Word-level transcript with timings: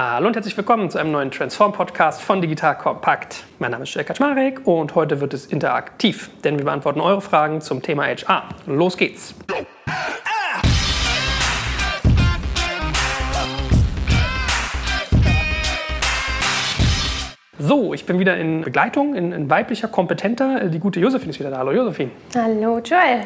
Hallo 0.00 0.28
und 0.28 0.36
herzlich 0.36 0.56
willkommen 0.56 0.88
zu 0.90 0.98
einem 0.98 1.10
neuen 1.10 1.32
Transform-Podcast 1.32 2.22
von 2.22 2.40
Digital 2.40 2.78
Kompakt. 2.78 3.42
Mein 3.58 3.72
Name 3.72 3.82
ist 3.82 3.94
Jörg 3.94 4.06
Kaczmarek 4.06 4.64
und 4.64 4.94
heute 4.94 5.20
wird 5.20 5.34
es 5.34 5.46
interaktiv, 5.46 6.30
denn 6.44 6.56
wir 6.56 6.66
beantworten 6.66 7.00
eure 7.00 7.20
Fragen 7.20 7.60
zum 7.60 7.82
Thema 7.82 8.04
HR. 8.04 8.44
Los 8.66 8.96
geht's! 8.96 9.34
So, 17.68 17.92
ich 17.92 18.06
bin 18.06 18.18
wieder 18.18 18.34
in 18.38 18.62
Begleitung, 18.62 19.14
in, 19.14 19.30
in, 19.30 19.50
weiblicher, 19.50 19.88
kompetenter. 19.88 20.70
Die 20.70 20.78
gute 20.78 21.00
Josephine 21.00 21.32
ist 21.32 21.38
wieder 21.38 21.50
da. 21.50 21.58
Hallo 21.58 21.72
Josephine. 21.72 22.10
Hallo 22.34 22.78
Joel. 22.78 23.20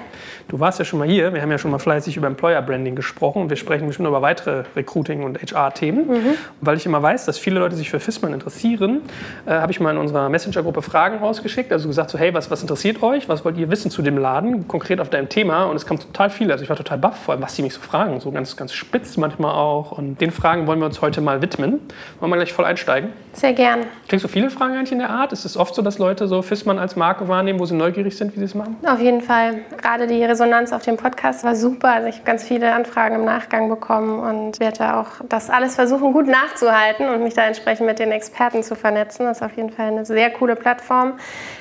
Du 0.49 0.59
warst 0.59 0.81
ja 0.81 0.85
schon 0.85 0.99
mal 0.99 1.07
hier. 1.07 1.33
Wir 1.33 1.43
haben 1.43 1.51
ja 1.53 1.59
schon 1.59 1.71
mal 1.71 1.79
fleißig 1.79 2.17
über 2.17 2.27
Employer 2.27 2.61
Branding 2.61 2.97
gesprochen 2.97 3.43
und 3.43 3.51
wir 3.51 3.57
sprechen 3.57 3.87
bestimmt 3.87 4.09
über 4.09 4.21
weitere 4.21 4.65
Recruiting- 4.75 5.23
und 5.23 5.41
HR-Themen. 5.41 6.09
Mhm. 6.09 6.35
Weil 6.61 6.77
ich 6.77 6.85
immer 6.87 7.01
weiß, 7.01 7.25
dass 7.25 7.39
viele 7.39 7.61
Leute 7.61 7.77
sich 7.77 7.89
für 7.89 8.01
FISMAN 8.01 8.33
interessieren, 8.33 9.03
äh, 9.47 9.53
habe 9.53 9.71
ich 9.71 9.79
mal 9.79 9.93
in 9.93 9.99
unserer 9.99 10.29
Messenger-Gruppe 10.29 10.83
Fragen 10.83 11.19
rausgeschickt. 11.19 11.71
Also 11.71 11.87
gesagt 11.87 12.11
so, 12.11 12.19
hey, 12.19 12.35
was, 12.35 12.51
was 12.51 12.63
interessiert 12.63 13.01
euch? 13.01 13.29
Was 13.29 13.45
wollt 13.45 13.57
ihr 13.59 13.71
wissen 13.71 13.93
zu 13.93 14.03
dem 14.03 14.19
Laden? 14.19 14.67
Konkret 14.67 14.99
auf 14.99 15.09
deinem 15.09 15.29
Thema. 15.29 15.67
Und 15.67 15.77
es 15.77 15.87
kam 15.87 16.01
total 16.01 16.31
viel. 16.31 16.51
Also 16.51 16.65
ich 16.65 16.69
war 16.69 16.77
total 16.77 16.99
baff, 16.99 17.17
vor 17.17 17.35
allem, 17.35 17.45
was 17.45 17.55
die 17.55 17.63
mich 17.63 17.75
so 17.75 17.81
fragen. 17.81 18.19
So 18.19 18.33
ganz, 18.33 18.57
ganz 18.57 18.73
spitz 18.73 19.17
manchmal 19.17 19.55
auch. 19.55 19.93
Und 19.93 20.21
den 20.21 20.33
Fragen 20.33 20.67
wollen 20.67 20.81
wir 20.81 20.87
uns 20.87 21.01
heute 21.01 21.21
mal 21.21 21.41
widmen. 21.43 21.79
Wollen 22.19 22.33
wir 22.33 22.37
gleich 22.39 22.53
voll 22.53 22.65
einsteigen? 22.65 23.11
Sehr 23.35 23.53
gern. 23.53 23.87
Kriegst 24.09 24.25
so 24.25 24.32
viele 24.33 24.51
Fragen 24.51 24.75
eigentlich 24.75 24.93
in 24.93 24.99
der 24.99 25.11
Art? 25.11 25.33
Ist 25.33 25.45
es 25.45 25.57
oft 25.57 25.75
so, 25.75 25.83
dass 25.83 25.99
Leute 25.99 26.27
so 26.27 26.43
Fissmann 26.43 26.79
als 26.79 26.97
Marke 26.97 27.29
wahrnehmen, 27.29 27.61
wo 27.61 27.67
sie 27.67 27.75
neugierig 27.75 28.17
sind, 28.17 28.35
wie 28.35 28.39
sie 28.39 28.47
es 28.47 28.55
machen? 28.55 28.77
Auf 28.85 29.01
jeden 29.01 29.21
Fall. 29.21 29.61
Gerade 29.81 30.07
die 30.07 30.25
Resonanz 30.25 30.73
auf 30.73 30.83
dem 30.83 30.97
Podcast 30.97 31.45
war 31.45 31.55
super. 31.55 31.91
Also 31.91 32.09
ich 32.09 32.17
habe 32.17 32.25
ganz 32.25 32.43
viele 32.43 32.73
Anfragen 32.73 33.15
im 33.17 33.25
Nachgang 33.25 33.69
bekommen 33.69 34.19
und 34.19 34.59
werde 34.59 34.79
da 34.79 35.01
auch 35.01 35.25
das 35.29 35.51
alles 35.51 35.77
versuchen, 35.77 36.13
gut 36.13 36.27
nachzuhalten 36.27 37.09
und 37.09 37.23
mich 37.23 37.35
da 37.35 37.45
entsprechend 37.45 37.87
mit 37.87 37.99
den 37.99 38.11
Experten 38.11 38.63
zu 38.63 38.75
vernetzen. 38.75 39.27
Das 39.27 39.39
ist 39.39 39.43
auf 39.43 39.57
jeden 39.57 39.71
Fall 39.71 39.89
eine 39.89 40.05
sehr 40.05 40.31
coole 40.31 40.57
Plattform. 40.57 41.15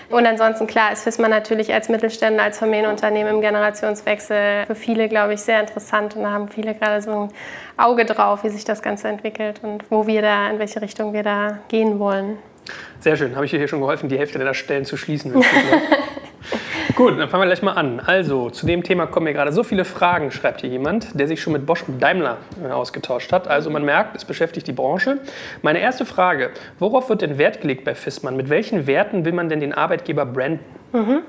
Und 0.10 0.26
ansonsten, 0.26 0.68
klar, 0.68 0.92
ist 0.92 1.04
FISMA 1.04 1.30
natürlich 1.30 1.74
als 1.74 1.88
Mittelständler, 1.88 2.44
als 2.44 2.60
Familienunternehmen 2.60 3.36
im 3.36 3.42
Generationswechsel 3.42 4.66
für 4.68 4.76
viele, 4.76 5.08
glaube 5.08 5.34
ich, 5.34 5.42
sehr 5.42 5.62
interessant. 5.62 6.16
Und 6.16 6.24
da 6.24 6.32
haben 6.32 6.50
viele 6.50 6.74
gerade 6.76 7.02
so 7.02 7.12
ein 7.12 7.28
Auge 7.86 8.06
drauf, 8.06 8.44
wie 8.44 8.50
sich 8.50 8.64
das 8.64 8.82
Ganze 8.82 9.08
entwickelt 9.08 9.62
und 9.64 9.90
wo 9.90 10.08
wir 10.08 10.22
da, 10.22 10.50
in 10.50 10.60
welche 10.60 10.82
Richtung 10.82 11.14
wir 11.14 11.24
da 11.24 11.60
gehen 11.68 12.00
wollen. 12.00 12.38
Sehr 13.00 13.16
schön. 13.16 13.36
Habe 13.36 13.46
ich 13.46 13.52
dir 13.52 13.58
hier 13.58 13.68
schon 13.68 13.82
geholfen, 13.82 14.10
die 14.10 14.18
Hälfte 14.18 14.40
der 14.40 14.54
Stellen 14.54 14.86
zu 14.86 14.98
schließen? 14.98 15.34
Gut, 16.96 17.18
dann 17.18 17.30
fangen 17.30 17.44
wir 17.44 17.48
gleich 17.48 17.62
mal 17.62 17.74
an. 17.74 18.00
Also, 18.00 18.50
zu 18.50 18.66
dem 18.66 18.84
Thema 18.84 19.08
kommen 19.08 19.24
mir 19.24 19.34
gerade 19.34 19.52
so 19.52 19.64
viele 19.64 19.86
Fragen, 19.86 20.30
schreibt 20.30 20.62
hier 20.62 20.70
jemand, 20.70 21.20
der 21.20 21.28
sich 21.28 21.42
schon 21.42 21.54
mit 21.54 21.66
Bosch 21.66 21.84
und 21.88 22.02
Daimler 22.02 22.38
äh, 22.64 22.70
ausgetauscht 22.70 23.32
hat. 23.32 23.48
Also, 23.48 23.70
man 23.70 23.84
merkt, 23.86 24.16
es 24.16 24.26
beschäftigt 24.26 24.68
die 24.68 24.74
Branche. 24.74 25.20
Meine 25.62 25.80
erste 25.80 26.06
Frage: 26.06 26.52
Worauf 26.80 27.10
wird 27.10 27.22
denn 27.22 27.38
Wert 27.38 27.62
gelegt 27.62 27.86
bei 27.86 27.96
FISMAN? 27.96 28.36
Mit 28.36 28.50
welchen 28.50 28.88
Werten 28.88 29.26
will 29.26 29.34
man 29.34 29.50
denn 29.50 29.62
den 29.62 29.74
Arbeitgeber 29.74 30.26
branden? 30.26 30.60
Mhm. 30.94 31.24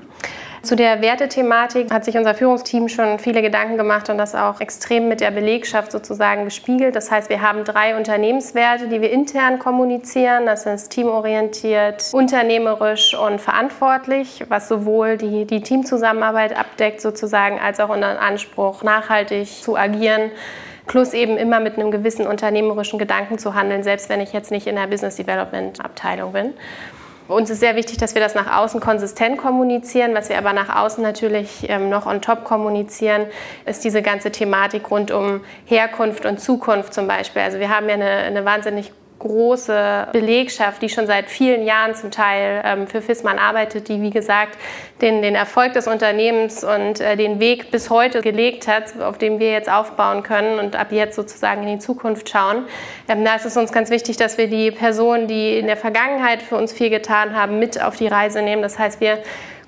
Zu 0.63 0.77
der 0.77 1.01
Wertethematik 1.01 1.91
hat 1.91 2.05
sich 2.05 2.15
unser 2.15 2.33
Führungsteam 2.33 2.87
schon 2.87 3.19
viele 3.19 3.41
Gedanken 3.41 3.75
gemacht 3.75 4.09
und 4.09 4.17
das 4.17 4.33
auch 4.33 4.61
extrem 4.61 5.09
mit 5.09 5.19
der 5.19 5.31
Belegschaft 5.31 5.91
sozusagen 5.91 6.45
gespiegelt. 6.45 6.95
Das 6.95 7.11
heißt, 7.11 7.29
wir 7.29 7.41
haben 7.41 7.65
drei 7.65 7.97
Unternehmenswerte, 7.97 8.87
die 8.87 9.01
wir 9.01 9.11
intern 9.11 9.59
kommunizieren. 9.59 10.45
Das 10.45 10.65
ist 10.65 10.87
teamorientiert, 10.87 12.11
unternehmerisch 12.13 13.13
und 13.13 13.41
verantwortlich, 13.41 14.45
was 14.47 14.69
sowohl 14.69 15.17
die, 15.17 15.43
die 15.43 15.61
Teamzusammenarbeit 15.61 16.57
abdeckt 16.57 17.01
sozusagen, 17.01 17.59
als 17.59 17.81
auch 17.81 17.89
unseren 17.89 18.15
Anspruch, 18.15 18.83
nachhaltig 18.83 19.49
zu 19.61 19.75
agieren 19.75 20.31
plus 20.85 21.13
eben 21.13 21.37
immer 21.37 21.61
mit 21.61 21.77
einem 21.77 21.91
gewissen 21.91 22.27
unternehmerischen 22.27 22.99
Gedanken 22.99 23.37
zu 23.37 23.53
handeln, 23.53 23.83
selbst 23.83 24.09
wenn 24.09 24.19
ich 24.19 24.33
jetzt 24.33 24.51
nicht 24.51 24.67
in 24.67 24.75
der 24.75 24.87
Business 24.87 25.15
Development 25.15 25.79
Abteilung 25.83 26.33
bin. 26.33 26.53
Uns 27.33 27.49
ist 27.49 27.59
sehr 27.59 27.75
wichtig, 27.75 27.97
dass 27.97 28.13
wir 28.13 28.21
das 28.21 28.35
nach 28.35 28.57
außen 28.57 28.79
konsistent 28.79 29.37
kommunizieren. 29.37 30.13
Was 30.13 30.29
wir 30.29 30.37
aber 30.37 30.53
nach 30.53 30.75
außen 30.75 31.03
natürlich 31.03 31.67
ähm, 31.67 31.89
noch 31.89 32.05
on 32.05 32.21
top 32.21 32.43
kommunizieren, 32.43 33.25
ist 33.65 33.83
diese 33.83 34.01
ganze 34.01 34.31
Thematik 34.31 34.91
rund 34.91 35.11
um 35.11 35.41
Herkunft 35.65 36.25
und 36.25 36.39
Zukunft 36.39 36.93
zum 36.93 37.07
Beispiel. 37.07 37.41
Also 37.41 37.59
wir 37.59 37.69
haben 37.69 37.89
ja 37.89 37.95
eine, 37.95 38.09
eine 38.09 38.45
wahnsinnig 38.45 38.91
große 39.23 40.09
Belegschaft, 40.11 40.81
die 40.81 40.89
schon 40.89 41.07
seit 41.07 41.29
vielen 41.29 41.65
Jahren 41.65 41.95
zum 41.95 42.11
Teil 42.11 42.61
ähm, 42.65 42.87
für 42.87 43.01
FISMAN 43.01 43.39
arbeitet, 43.39 43.87
die 43.87 44.01
wie 44.01 44.09
gesagt 44.09 44.57
den, 45.01 45.21
den 45.21 45.35
Erfolg 45.35 45.73
des 45.73 45.87
Unternehmens 45.87 46.63
und 46.63 46.99
äh, 46.99 47.15
den 47.15 47.39
Weg 47.39 47.71
bis 47.71 47.89
heute 47.89 48.21
gelegt 48.21 48.67
hat, 48.67 48.99
auf 49.01 49.17
dem 49.17 49.39
wir 49.39 49.51
jetzt 49.51 49.71
aufbauen 49.71 50.23
können 50.23 50.59
und 50.59 50.75
ab 50.75 50.91
jetzt 50.91 51.15
sozusagen 51.15 51.63
in 51.63 51.69
die 51.69 51.79
Zukunft 51.79 52.29
schauen. 52.29 52.65
Ähm, 53.07 53.23
da 53.23 53.35
ist 53.35 53.45
es 53.45 53.55
uns 53.55 53.71
ganz 53.71 53.89
wichtig, 53.89 54.17
dass 54.17 54.37
wir 54.37 54.47
die 54.47 54.71
Personen, 54.71 55.27
die 55.27 55.57
in 55.57 55.67
der 55.67 55.77
Vergangenheit 55.77 56.41
für 56.41 56.57
uns 56.57 56.73
viel 56.73 56.89
getan 56.89 57.35
haben, 57.35 57.59
mit 57.59 57.81
auf 57.81 57.95
die 57.95 58.07
Reise 58.07 58.41
nehmen. 58.41 58.61
Das 58.61 58.77
heißt, 58.77 58.99
wir 58.99 59.19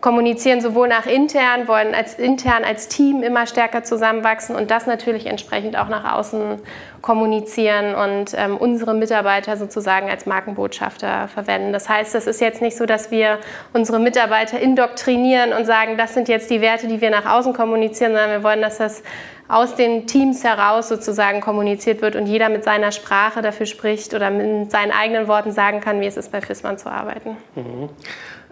kommunizieren 0.05 0.61
sowohl 0.61 0.87
nach 0.87 1.07
intern, 1.07 1.67
wollen 1.67 1.95
als 1.95 2.13
intern 2.19 2.63
als 2.63 2.89
Team 2.89 3.23
immer 3.23 3.47
stärker 3.47 3.83
zusammenwachsen 3.83 4.55
und 4.55 4.69
das 4.69 4.85
natürlich 4.85 5.25
entsprechend 5.25 5.75
auch 5.75 5.87
nach 5.87 6.13
außen 6.13 6.59
kommunizieren 7.01 7.95
und 7.95 8.35
ähm, 8.37 8.55
unsere 8.55 8.93
Mitarbeiter 8.93 9.57
sozusagen 9.57 10.07
als 10.07 10.27
Markenbotschafter 10.27 11.27
verwenden. 11.27 11.73
Das 11.73 11.89
heißt, 11.89 12.13
es 12.13 12.27
ist 12.27 12.39
jetzt 12.39 12.61
nicht 12.61 12.77
so, 12.77 12.85
dass 12.85 13.09
wir 13.09 13.39
unsere 13.73 13.97
Mitarbeiter 13.97 14.59
indoktrinieren 14.59 15.53
und 15.53 15.65
sagen, 15.65 15.97
das 15.97 16.13
sind 16.13 16.27
jetzt 16.27 16.51
die 16.51 16.61
Werte, 16.61 16.87
die 16.87 17.01
wir 17.01 17.09
nach 17.09 17.25
außen 17.25 17.53
kommunizieren, 17.53 18.11
sondern 18.11 18.29
wir 18.29 18.43
wollen, 18.43 18.61
dass 18.61 18.77
das 18.77 19.01
aus 19.47 19.73
den 19.73 20.05
Teams 20.05 20.43
heraus 20.43 20.87
sozusagen 20.87 21.41
kommuniziert 21.41 22.03
wird 22.03 22.15
und 22.15 22.27
jeder 22.27 22.49
mit 22.49 22.63
seiner 22.63 22.91
Sprache 22.91 23.41
dafür 23.41 23.65
spricht 23.65 24.13
oder 24.13 24.29
mit 24.29 24.69
seinen 24.69 24.91
eigenen 24.91 25.27
Worten 25.27 25.51
sagen 25.51 25.81
kann, 25.81 25.99
wie 25.99 26.05
es 26.05 26.15
ist, 26.15 26.31
bei 26.31 26.41
FISMAN 26.41 26.77
zu 26.77 26.91
arbeiten. 26.91 27.37
Mhm. 27.55 27.89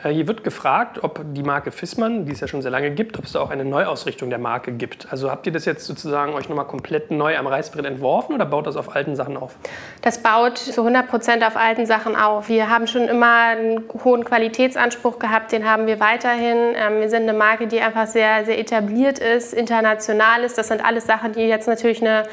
Äh, 0.04 0.10
hier 0.10 0.28
wird 0.28 0.44
gefragt, 0.44 1.04
ob 1.04 1.22
die 1.34 1.44
Marke 1.44 1.72
Fissmann, 1.72 2.26
die 2.26 2.34
es 2.34 2.40
ja 2.40 2.48
schon 2.48 2.62
sehr 2.62 2.72
lange 2.72 2.92
gibt, 2.92 3.18
ob 3.18 3.26
es 3.26 3.34
da 3.34 3.40
auch 3.40 3.50
eine 3.50 3.66
Neuausrichtung 3.66 4.30
der 4.30 4.40
Marke 4.40 4.72
gibt. 4.72 5.08
Also 5.12 5.32
habt 5.32 5.46
ihr 5.46 5.54
das 5.54 5.66
jetzt 5.66 5.86
sozusagen 5.86 6.34
euch 6.34 6.50
nochmal 6.50 6.68
komplett 6.68 7.12
neu 7.12 7.38
am 7.38 7.48
Reißbrett 7.48 7.86
entworfen 7.86 8.34
oder 8.34 8.46
baut 8.46 8.68
das 8.68 8.76
auf 8.76 8.96
alten 8.96 9.16
Sachen 9.16 9.38
auf? 9.38 9.56
Das 10.02 10.22
baut 10.22 10.58
zu 10.58 10.82
100 10.82 11.08
Prozent 11.08 11.46
auf 11.46 11.56
alten 11.56 11.86
Sachen 11.86 12.16
auf. 12.16 12.50
Wir 12.50 12.70
haben 12.70 12.88
schon 12.88 13.08
immer 13.08 13.48
einen 13.52 13.84
hohen 14.04 14.26
Qualitätsanspruch 14.26 15.20
gehabt, 15.20 15.52
den 15.52 15.66
haben 15.66 15.88
wir 15.88 16.00
weiterhin. 16.00 16.58
Ähm, 16.76 17.00
wir 17.00 17.10
sind 17.10 17.24
eine 17.24 17.34
Marke, 17.34 17.68
die 17.68 17.80
einfach 17.80 18.08
sehr, 18.08 18.46
sehr 18.46 18.60
etabliert 18.60 19.20
ist, 19.20 19.54
international 19.54 20.44
ist. 20.44 20.58
Das 20.58 20.68
sind 20.68 20.84
alles 20.84 21.06
Sachen, 21.06 21.34
die 21.34 21.42
jetzt 21.42 21.68
natürlich 21.68 22.02
eine 22.02 22.26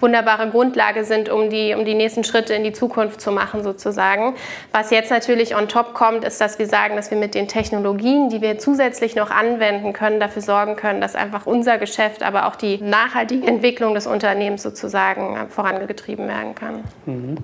wunderbare 0.00 0.50
Grundlage 0.50 1.04
sind, 1.04 1.28
um 1.28 1.50
die, 1.50 1.74
um 1.74 1.84
die 1.84 1.94
nächsten 1.94 2.24
Schritte 2.24 2.54
in 2.54 2.64
die 2.64 2.72
Zukunft 2.72 3.20
zu 3.20 3.32
machen 3.32 3.62
sozusagen. 3.62 4.34
Was 4.72 4.90
jetzt 4.90 5.10
natürlich 5.10 5.56
on 5.56 5.68
top 5.68 5.94
kommt, 5.94 6.24
ist, 6.24 6.40
dass 6.40 6.58
wir 6.58 6.66
sagen, 6.66 6.96
dass 6.96 7.10
wir 7.10 7.18
mit 7.18 7.34
den 7.34 7.48
Technologien, 7.48 8.28
die 8.28 8.40
wir 8.40 8.58
zusätzlich 8.58 9.16
noch 9.16 9.30
anwenden 9.30 9.92
können, 9.92 10.20
dafür 10.20 10.42
sorgen 10.42 10.76
können, 10.76 11.00
dass 11.00 11.14
einfach 11.14 11.46
unser 11.46 11.78
Geschäft, 11.78 12.22
aber 12.22 12.46
auch 12.46 12.56
die 12.56 12.78
nachhaltige 12.78 13.46
Entwicklung 13.46 13.94
des 13.94 14.06
Unternehmens 14.06 14.62
sozusagen 14.62 15.48
vorangetrieben 15.48 16.28
werden 16.28 16.54
kann. 16.54 16.84
Mhm. 17.06 17.36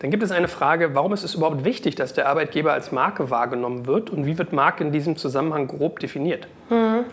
Dann 0.00 0.10
gibt 0.10 0.22
es 0.22 0.32
eine 0.32 0.48
Frage, 0.48 0.94
warum 0.94 1.12
ist 1.12 1.24
es 1.24 1.34
überhaupt 1.34 1.64
wichtig, 1.64 1.94
dass 1.94 2.14
der 2.14 2.26
Arbeitgeber 2.26 2.72
als 2.72 2.90
Marke 2.90 3.28
wahrgenommen 3.28 3.86
wird 3.86 4.08
und 4.08 4.24
wie 4.24 4.38
wird 4.38 4.52
Marke 4.52 4.82
in 4.82 4.92
diesem 4.92 5.16
Zusammenhang 5.16 5.68
grob 5.68 5.98
definiert? 5.98 6.48
Mhm. 6.70 7.04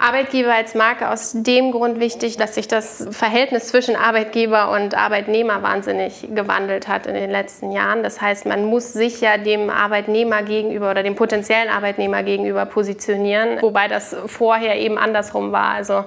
Arbeitgeber 0.00 0.54
als 0.54 0.74
Marke 0.74 1.10
aus 1.10 1.32
dem 1.34 1.72
Grund 1.72 2.00
wichtig, 2.00 2.38
dass 2.38 2.54
sich 2.54 2.66
das 2.68 3.06
Verhältnis 3.10 3.68
zwischen 3.68 3.96
Arbeitgeber 3.96 4.70
und 4.70 4.96
Arbeitnehmer 4.96 5.62
wahnsinnig 5.62 6.28
gewandelt 6.34 6.88
hat 6.88 7.06
in 7.06 7.14
den 7.14 7.30
letzten 7.30 7.70
Jahren. 7.70 8.02
Das 8.02 8.20
heißt, 8.20 8.46
man 8.46 8.64
muss 8.64 8.94
sich 8.94 9.20
ja 9.20 9.36
dem 9.36 9.68
Arbeitnehmer 9.68 10.42
gegenüber 10.42 10.90
oder 10.90 11.02
dem 11.02 11.16
potenziellen 11.16 11.68
Arbeitnehmer 11.68 12.22
gegenüber 12.22 12.64
positionieren, 12.64 13.60
wobei 13.60 13.88
das 13.88 14.16
vorher 14.26 14.78
eben 14.78 14.96
andersrum 14.96 15.52
war. 15.52 15.74
Also 15.74 16.04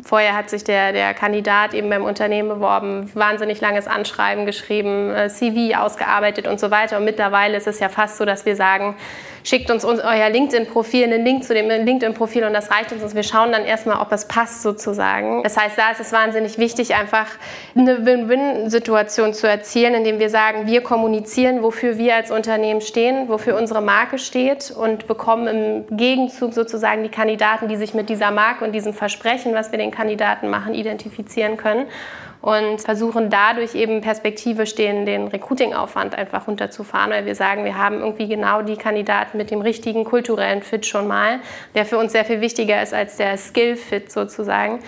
Vorher 0.00 0.36
hat 0.36 0.48
sich 0.48 0.62
der, 0.62 0.92
der 0.92 1.12
Kandidat 1.12 1.74
eben 1.74 1.90
beim 1.90 2.04
Unternehmen 2.04 2.48
beworben, 2.48 3.10
wahnsinnig 3.14 3.60
langes 3.60 3.88
Anschreiben 3.88 4.46
geschrieben, 4.46 5.10
äh, 5.10 5.28
CV 5.28 5.76
ausgearbeitet 5.76 6.46
und 6.46 6.60
so 6.60 6.70
weiter. 6.70 6.98
Und 6.98 7.04
mittlerweile 7.04 7.56
ist 7.56 7.66
es 7.66 7.80
ja 7.80 7.88
fast 7.88 8.16
so, 8.16 8.24
dass 8.24 8.46
wir 8.46 8.54
sagen, 8.54 8.94
schickt 9.48 9.70
uns 9.70 9.82
euer 9.84 10.28
LinkedIn-Profil, 10.28 11.04
einen 11.04 11.24
Link 11.24 11.42
zu 11.42 11.54
dem 11.54 11.68
LinkedIn-Profil 11.68 12.44
und 12.44 12.52
das 12.52 12.70
reicht 12.70 12.92
uns. 12.92 13.02
Und 13.02 13.14
wir 13.14 13.22
schauen 13.22 13.50
dann 13.50 13.64
erstmal, 13.64 13.98
ob 14.02 14.12
es 14.12 14.26
passt 14.26 14.62
sozusagen. 14.62 15.42
Das 15.42 15.56
heißt, 15.56 15.78
da 15.78 15.90
ist 15.90 16.00
es 16.00 16.12
wahnsinnig 16.12 16.58
wichtig, 16.58 16.94
einfach 16.94 17.26
eine 17.74 18.04
Win-Win-Situation 18.04 19.32
zu 19.32 19.48
erzielen, 19.48 19.94
indem 19.94 20.18
wir 20.18 20.28
sagen, 20.28 20.66
wir 20.66 20.82
kommunizieren, 20.82 21.62
wofür 21.62 21.96
wir 21.96 22.14
als 22.16 22.30
Unternehmen 22.30 22.82
stehen, 22.82 23.28
wofür 23.30 23.56
unsere 23.56 23.80
Marke 23.80 24.18
steht 24.18 24.70
und 24.70 25.06
bekommen 25.06 25.46
im 25.88 25.96
Gegenzug 25.96 26.52
sozusagen 26.52 27.02
die 27.02 27.08
Kandidaten, 27.08 27.68
die 27.68 27.76
sich 27.76 27.94
mit 27.94 28.10
dieser 28.10 28.30
Marke 28.30 28.66
und 28.66 28.72
diesem 28.72 28.92
Versprechen, 28.92 29.54
was 29.54 29.72
wir 29.72 29.78
den 29.78 29.90
Kandidaten 29.90 30.50
machen, 30.50 30.74
identifizieren 30.74 31.56
können 31.56 31.86
und 32.40 32.80
versuchen 32.80 33.30
dadurch 33.30 33.74
eben 33.74 34.00
perspektivisch 34.00 34.74
den, 34.74 35.06
den 35.06 35.28
Recruiting-Aufwand 35.28 36.14
einfach 36.14 36.46
runterzufahren, 36.46 37.10
weil 37.10 37.26
wir 37.26 37.34
sagen, 37.34 37.64
wir 37.64 37.76
haben 37.76 38.00
irgendwie 38.00 38.28
genau 38.28 38.62
die 38.62 38.76
Kandidaten 38.76 39.38
mit 39.38 39.50
dem 39.50 39.60
richtigen 39.60 40.04
kulturellen 40.04 40.62
Fit 40.62 40.86
schon 40.86 41.06
mal, 41.06 41.40
der 41.74 41.84
für 41.84 41.98
uns 41.98 42.12
sehr 42.12 42.24
viel 42.24 42.40
wichtiger 42.40 42.82
ist 42.82 42.94
als 42.94 43.16
der 43.16 43.36
Skill-Fit 43.36 44.10
sozusagen 44.10 44.80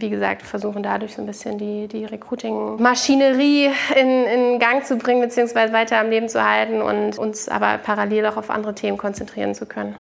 wie 0.00 0.10
gesagt, 0.10 0.42
versuchen 0.42 0.82
dadurch 0.82 1.14
so 1.14 1.22
ein 1.22 1.26
bisschen 1.26 1.56
die, 1.56 1.88
die 1.88 2.04
Recruiting-Maschinerie 2.04 3.70
in, 3.98 4.24
in 4.24 4.58
Gang 4.58 4.84
zu 4.84 4.96
bringen, 4.96 5.20
beziehungsweise 5.20 5.72
weiter 5.72 5.98
am 5.98 6.10
Leben 6.10 6.28
zu 6.28 6.46
halten 6.46 6.82
und 6.82 7.18
uns 7.18 7.48
aber 7.48 7.78
parallel 7.78 8.26
auch 8.26 8.36
auf 8.36 8.50
andere 8.50 8.74
Themen 8.74 8.98
konzentrieren 8.98 9.54
zu 9.54 9.64
können. 9.64 9.96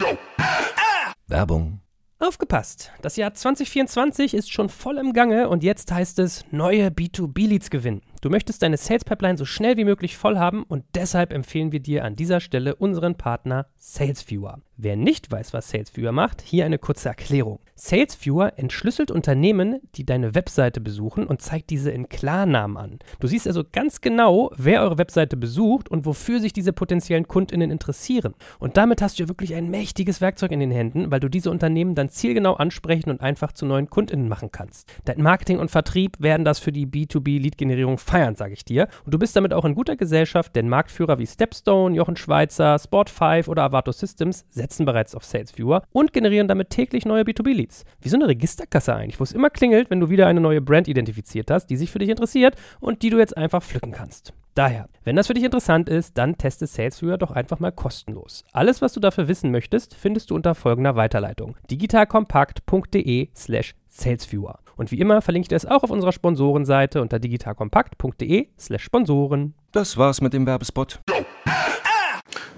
Werbung. 1.26 1.81
Aufgepasst! 2.22 2.92
Das 3.02 3.16
Jahr 3.16 3.34
2024 3.34 4.34
ist 4.34 4.52
schon 4.52 4.68
voll 4.68 4.98
im 4.98 5.12
Gange 5.12 5.48
und 5.48 5.64
jetzt 5.64 5.90
heißt 5.90 6.20
es 6.20 6.44
neue 6.52 6.86
B2B-Leads 6.86 7.68
gewinnen. 7.68 8.00
Du 8.20 8.30
möchtest 8.30 8.62
deine 8.62 8.76
Sales 8.76 9.04
Pipeline 9.04 9.36
so 9.36 9.44
schnell 9.44 9.76
wie 9.76 9.84
möglich 9.84 10.16
voll 10.16 10.38
haben 10.38 10.62
und 10.62 10.84
deshalb 10.94 11.32
empfehlen 11.32 11.72
wir 11.72 11.80
dir 11.80 12.04
an 12.04 12.14
dieser 12.14 12.38
Stelle 12.38 12.76
unseren 12.76 13.16
Partner 13.16 13.66
SalesViewer. 13.76 14.60
Wer 14.76 14.94
nicht 14.94 15.32
weiß, 15.32 15.52
was 15.52 15.70
SalesViewer 15.70 16.12
macht, 16.12 16.42
hier 16.42 16.64
eine 16.64 16.78
kurze 16.78 17.08
Erklärung. 17.08 17.58
SalesViewer 17.74 18.52
entschlüsselt 18.56 19.10
Unternehmen, 19.10 19.80
die 19.94 20.04
deine 20.04 20.34
Webseite 20.34 20.80
besuchen 20.80 21.26
und 21.26 21.42
zeigt 21.42 21.70
diese 21.70 21.90
in 21.90 22.08
Klarnamen 22.08 22.76
an. 22.76 22.98
Du 23.18 23.26
siehst 23.26 23.46
also 23.46 23.64
ganz 23.70 24.00
genau, 24.00 24.52
wer 24.56 24.82
eure 24.82 24.98
Webseite 24.98 25.36
besucht 25.36 25.88
und 25.88 26.06
wofür 26.06 26.40
sich 26.40 26.52
diese 26.52 26.72
potenziellen 26.72 27.26
Kundinnen 27.26 27.70
interessieren. 27.70 28.34
Und 28.58 28.76
damit 28.76 29.02
hast 29.02 29.18
du 29.18 29.24
ja 29.24 29.28
wirklich 29.28 29.54
ein 29.54 29.70
mächtiges 29.70 30.20
Werkzeug 30.20 30.52
in 30.52 30.60
den 30.60 30.70
Händen, 30.70 31.10
weil 31.10 31.20
du 31.20 31.28
diese 31.28 31.50
Unternehmen 31.50 31.94
dann 31.94 32.08
zielgenau 32.08 32.54
ansprechen 32.54 33.10
und 33.10 33.20
einfach 33.20 33.52
zu 33.52 33.66
neuen 33.66 33.88
Kundinnen 33.88 34.28
machen 34.28 34.50
kannst. 34.52 34.92
Dein 35.04 35.22
Marketing 35.22 35.58
und 35.58 35.70
Vertrieb 35.70 36.20
werden 36.20 36.44
das 36.44 36.58
für 36.58 36.72
die 36.72 36.86
B2B-Lead-Generierung 36.86 37.98
feiern, 37.98 38.36
sage 38.36 38.52
ich 38.52 38.64
dir. 38.64 38.88
Und 39.04 39.14
du 39.14 39.18
bist 39.18 39.34
damit 39.34 39.54
auch 39.54 39.64
in 39.64 39.74
guter 39.74 39.96
Gesellschaft, 39.96 40.54
denn 40.54 40.68
Marktführer 40.68 41.18
wie 41.18 41.26
Stepstone, 41.26 41.96
Jochen 41.96 42.16
Schweizer, 42.16 42.76
Sport5 42.76 43.48
oder 43.48 43.64
Avato 43.64 43.92
Systems 43.92 44.44
setzen 44.50 44.84
bereits 44.84 45.14
auf 45.14 45.24
SalesViewer 45.24 45.82
und 45.92 46.12
generieren 46.12 46.48
damit 46.48 46.70
täglich 46.70 47.06
neue 47.06 47.22
B2B-Leads. 47.22 47.61
Wie 48.00 48.08
so 48.08 48.16
eine 48.16 48.28
Registerkasse 48.28 48.94
eigentlich, 48.94 49.20
wo 49.20 49.24
es 49.24 49.32
immer 49.32 49.50
klingelt, 49.50 49.90
wenn 49.90 50.00
du 50.00 50.10
wieder 50.10 50.26
eine 50.26 50.40
neue 50.40 50.60
Brand 50.60 50.88
identifiziert 50.88 51.50
hast, 51.50 51.66
die 51.66 51.76
sich 51.76 51.90
für 51.90 51.98
dich 51.98 52.08
interessiert 52.08 52.56
und 52.80 53.02
die 53.02 53.10
du 53.10 53.18
jetzt 53.18 53.36
einfach 53.36 53.62
pflücken 53.62 53.92
kannst. 53.92 54.32
Daher, 54.54 54.88
wenn 55.04 55.16
das 55.16 55.28
für 55.28 55.34
dich 55.34 55.44
interessant 55.44 55.88
ist, 55.88 56.18
dann 56.18 56.36
teste 56.36 56.66
SalesViewer 56.66 57.16
doch 57.16 57.30
einfach 57.30 57.58
mal 57.58 57.72
kostenlos. 57.72 58.44
Alles, 58.52 58.82
was 58.82 58.92
du 58.92 59.00
dafür 59.00 59.26
wissen 59.26 59.50
möchtest, 59.50 59.94
findest 59.94 60.28
du 60.30 60.34
unter 60.34 60.54
folgender 60.54 60.94
Weiterleitung: 60.94 61.56
digitalkompakt.de/slash 61.70 63.74
salesviewer. 63.88 64.58
Und 64.76 64.90
wie 64.90 65.00
immer 65.00 65.22
verlinke 65.22 65.46
ich 65.46 65.52
es 65.56 65.64
auch 65.64 65.82
auf 65.82 65.90
unserer 65.90 66.12
Sponsorenseite 66.12 67.00
unter 67.00 67.18
digitalkompakt.de/slash 67.18 68.82
Sponsoren. 68.82 69.54
Das 69.72 69.96
war's 69.96 70.20
mit 70.20 70.34
dem 70.34 70.46
Werbespot. 70.46 71.00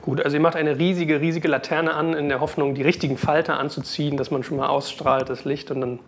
Gut, 0.04 0.22
also 0.22 0.36
ihr 0.36 0.42
macht 0.42 0.54
eine 0.54 0.78
riesige, 0.78 1.22
riesige 1.22 1.48
Laterne 1.48 1.94
an, 1.94 2.12
in 2.12 2.28
der 2.28 2.40
Hoffnung, 2.40 2.74
die 2.74 2.82
richtigen 2.82 3.16
Falter 3.16 3.58
anzuziehen, 3.58 4.18
dass 4.18 4.30
man 4.30 4.42
schon 4.42 4.58
mal 4.58 4.66
ausstrahlt, 4.66 5.30
das 5.30 5.46
Licht 5.46 5.70
und 5.70 5.80
dann 5.80 5.98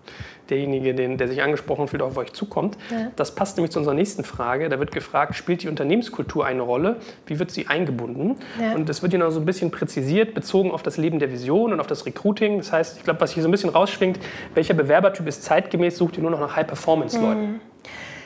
derjenige, 0.50 0.94
den, 0.94 1.16
der 1.16 1.28
sich 1.28 1.40
angesprochen 1.40 1.88
fühlt, 1.88 2.02
auf 2.02 2.14
euch 2.18 2.34
zukommt. 2.34 2.76
Ja. 2.90 3.10
Das 3.16 3.34
passt 3.34 3.56
nämlich 3.56 3.70
zu 3.72 3.78
unserer 3.78 3.94
nächsten 3.94 4.22
Frage. 4.22 4.68
Da 4.68 4.78
wird 4.78 4.92
gefragt, 4.92 5.34
spielt 5.34 5.62
die 5.62 5.68
Unternehmenskultur 5.68 6.44
eine 6.44 6.60
Rolle? 6.60 6.96
Wie 7.24 7.38
wird 7.38 7.50
sie 7.50 7.68
eingebunden? 7.68 8.36
Ja. 8.60 8.74
Und 8.74 8.86
das 8.86 9.00
wird 9.00 9.12
hier 9.12 9.18
noch 9.18 9.30
so 9.30 9.40
ein 9.40 9.46
bisschen 9.46 9.70
präzisiert, 9.70 10.34
bezogen 10.34 10.72
auf 10.72 10.82
das 10.82 10.98
Leben 10.98 11.18
der 11.18 11.32
Vision 11.32 11.72
und 11.72 11.80
auf 11.80 11.86
das 11.86 12.04
Recruiting. 12.04 12.58
Das 12.58 12.72
heißt, 12.72 12.98
ich 12.98 13.02
glaube, 13.02 13.22
was 13.22 13.32
hier 13.32 13.42
so 13.42 13.48
ein 13.48 13.52
bisschen 13.52 13.70
rausschwingt, 13.70 14.20
welcher 14.52 14.74
Bewerbertyp 14.74 15.26
ist 15.26 15.42
zeitgemäß, 15.42 15.96
sucht 15.96 16.18
ihr 16.18 16.22
nur 16.22 16.32
noch 16.32 16.40
nach 16.40 16.54
High-Performance-Leuten? 16.54 17.52
Mhm. 17.52 17.60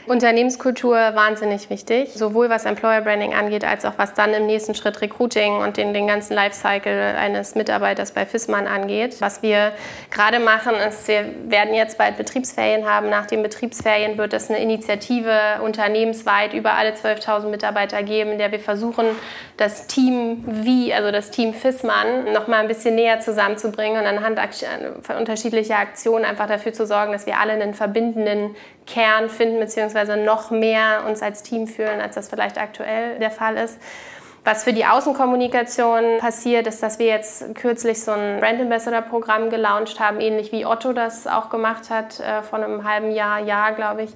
Unternehmenskultur 0.06 0.94
wahnsinnig 0.94 1.70
wichtig, 1.70 2.10
sowohl 2.14 2.48
was 2.48 2.64
Employer 2.64 3.00
Branding 3.00 3.34
angeht, 3.34 3.64
als 3.64 3.84
auch 3.84 3.92
was 3.96 4.14
dann 4.14 4.32
im 4.32 4.46
nächsten 4.46 4.74
Schritt 4.74 5.00
Recruiting 5.00 5.56
und 5.56 5.76
den, 5.76 5.92
den 5.92 6.06
ganzen 6.06 6.34
Lifecycle 6.34 7.16
eines 7.16 7.54
Mitarbeiters 7.54 8.12
bei 8.12 8.26
FISMAN 8.26 8.66
angeht. 8.66 9.20
Was 9.20 9.42
wir 9.42 9.72
gerade 10.10 10.40
machen, 10.40 10.74
ist, 10.88 11.06
wir 11.06 11.26
werden 11.48 11.74
jetzt 11.74 11.98
bald 11.98 12.16
Betriebsferien 12.16 12.88
haben. 12.88 13.10
Nach 13.10 13.26
den 13.26 13.42
Betriebsferien 13.42 14.18
wird 14.18 14.32
es 14.32 14.48
eine 14.48 14.60
Initiative 14.60 15.60
unternehmensweit 15.62 16.54
über 16.54 16.72
alle 16.72 16.92
12.000 16.92 17.48
Mitarbeiter 17.48 18.02
geben, 18.02 18.32
in 18.32 18.38
der 18.38 18.52
wir 18.52 18.60
versuchen, 18.60 19.06
das 19.56 19.86
Team 19.86 20.44
wie, 20.46 20.94
also 20.94 21.10
das 21.10 21.30
Team 21.30 21.52
FISMAN, 21.52 22.32
noch 22.32 22.48
mal 22.48 22.60
ein 22.60 22.68
bisschen 22.68 22.94
näher 22.94 23.20
zusammenzubringen 23.20 24.00
und 24.00 24.06
anhand 24.06 24.40
unterschiedlicher 25.18 25.76
Aktionen 25.76 26.24
einfach 26.24 26.46
dafür 26.46 26.72
zu 26.72 26.86
sorgen, 26.86 27.12
dass 27.12 27.26
wir 27.26 27.38
alle 27.38 27.52
einen 27.52 27.74
verbindenden 27.74 28.56
Kern 28.86 29.28
finden, 29.28 29.60
beziehungsweise 29.60 30.16
noch 30.16 30.50
mehr 30.50 31.04
uns 31.06 31.22
als 31.22 31.42
Team 31.42 31.66
fühlen, 31.66 32.00
als 32.00 32.14
das 32.14 32.28
vielleicht 32.28 32.58
aktuell 32.58 33.18
der 33.18 33.30
Fall 33.30 33.56
ist. 33.56 33.78
Was 34.42 34.64
für 34.64 34.72
die 34.72 34.86
Außenkommunikation 34.86 36.18
passiert, 36.18 36.66
ist, 36.66 36.82
dass 36.82 36.98
wir 36.98 37.06
jetzt 37.06 37.54
kürzlich 37.54 38.02
so 38.02 38.12
ein 38.12 38.40
Brand 38.40 38.58
Ambassador 38.58 39.02
Programm 39.02 39.50
gelauncht 39.50 40.00
haben, 40.00 40.18
ähnlich 40.18 40.50
wie 40.50 40.64
Otto 40.64 40.94
das 40.94 41.26
auch 41.26 41.50
gemacht 41.50 41.90
hat, 41.90 42.20
äh, 42.20 42.42
vor 42.42 42.58
einem 42.58 42.88
halben 42.88 43.10
Jahr, 43.10 43.40
Jahr, 43.40 43.72
glaube 43.72 44.04
ich. 44.04 44.10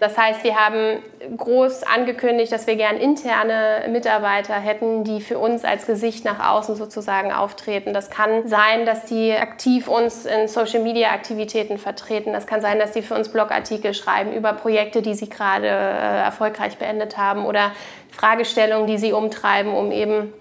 Das 0.00 0.18
heißt, 0.18 0.44
wir 0.44 0.56
haben 0.56 1.02
groß 1.36 1.82
angekündigt, 1.84 2.52
dass 2.52 2.66
wir 2.66 2.76
gern 2.76 2.96
interne 2.96 3.86
Mitarbeiter 3.88 4.54
hätten, 4.54 5.04
die 5.04 5.20
für 5.20 5.38
uns 5.38 5.64
als 5.64 5.86
Gesicht 5.86 6.24
nach 6.24 6.52
außen 6.52 6.76
sozusagen 6.76 7.32
auftreten. 7.32 7.94
Das 7.94 8.10
kann 8.10 8.46
sein, 8.46 8.84
dass 8.84 9.06
die 9.06 9.32
aktiv 9.32 9.88
uns 9.88 10.26
in 10.26 10.48
Social 10.48 10.82
Media 10.82 11.10
Aktivitäten 11.10 11.78
vertreten. 11.78 12.32
Das 12.32 12.46
kann 12.46 12.60
sein, 12.60 12.78
dass 12.78 12.92
die 12.92 13.02
für 13.02 13.14
uns 13.14 13.30
Blogartikel 13.30 13.94
schreiben 13.94 14.32
über 14.32 14.52
Projekte, 14.52 15.02
die 15.02 15.14
sie 15.14 15.28
gerade 15.28 15.66
äh, 15.66 16.24
erfolgreich 16.24 16.76
beendet 16.76 17.16
haben 17.16 17.46
oder 17.46 17.72
Fragestellungen, 18.10 18.86
die 18.86 18.98
sie 18.98 19.12
umtreiben, 19.12 19.74
um 19.74 19.92
eben 19.92 20.32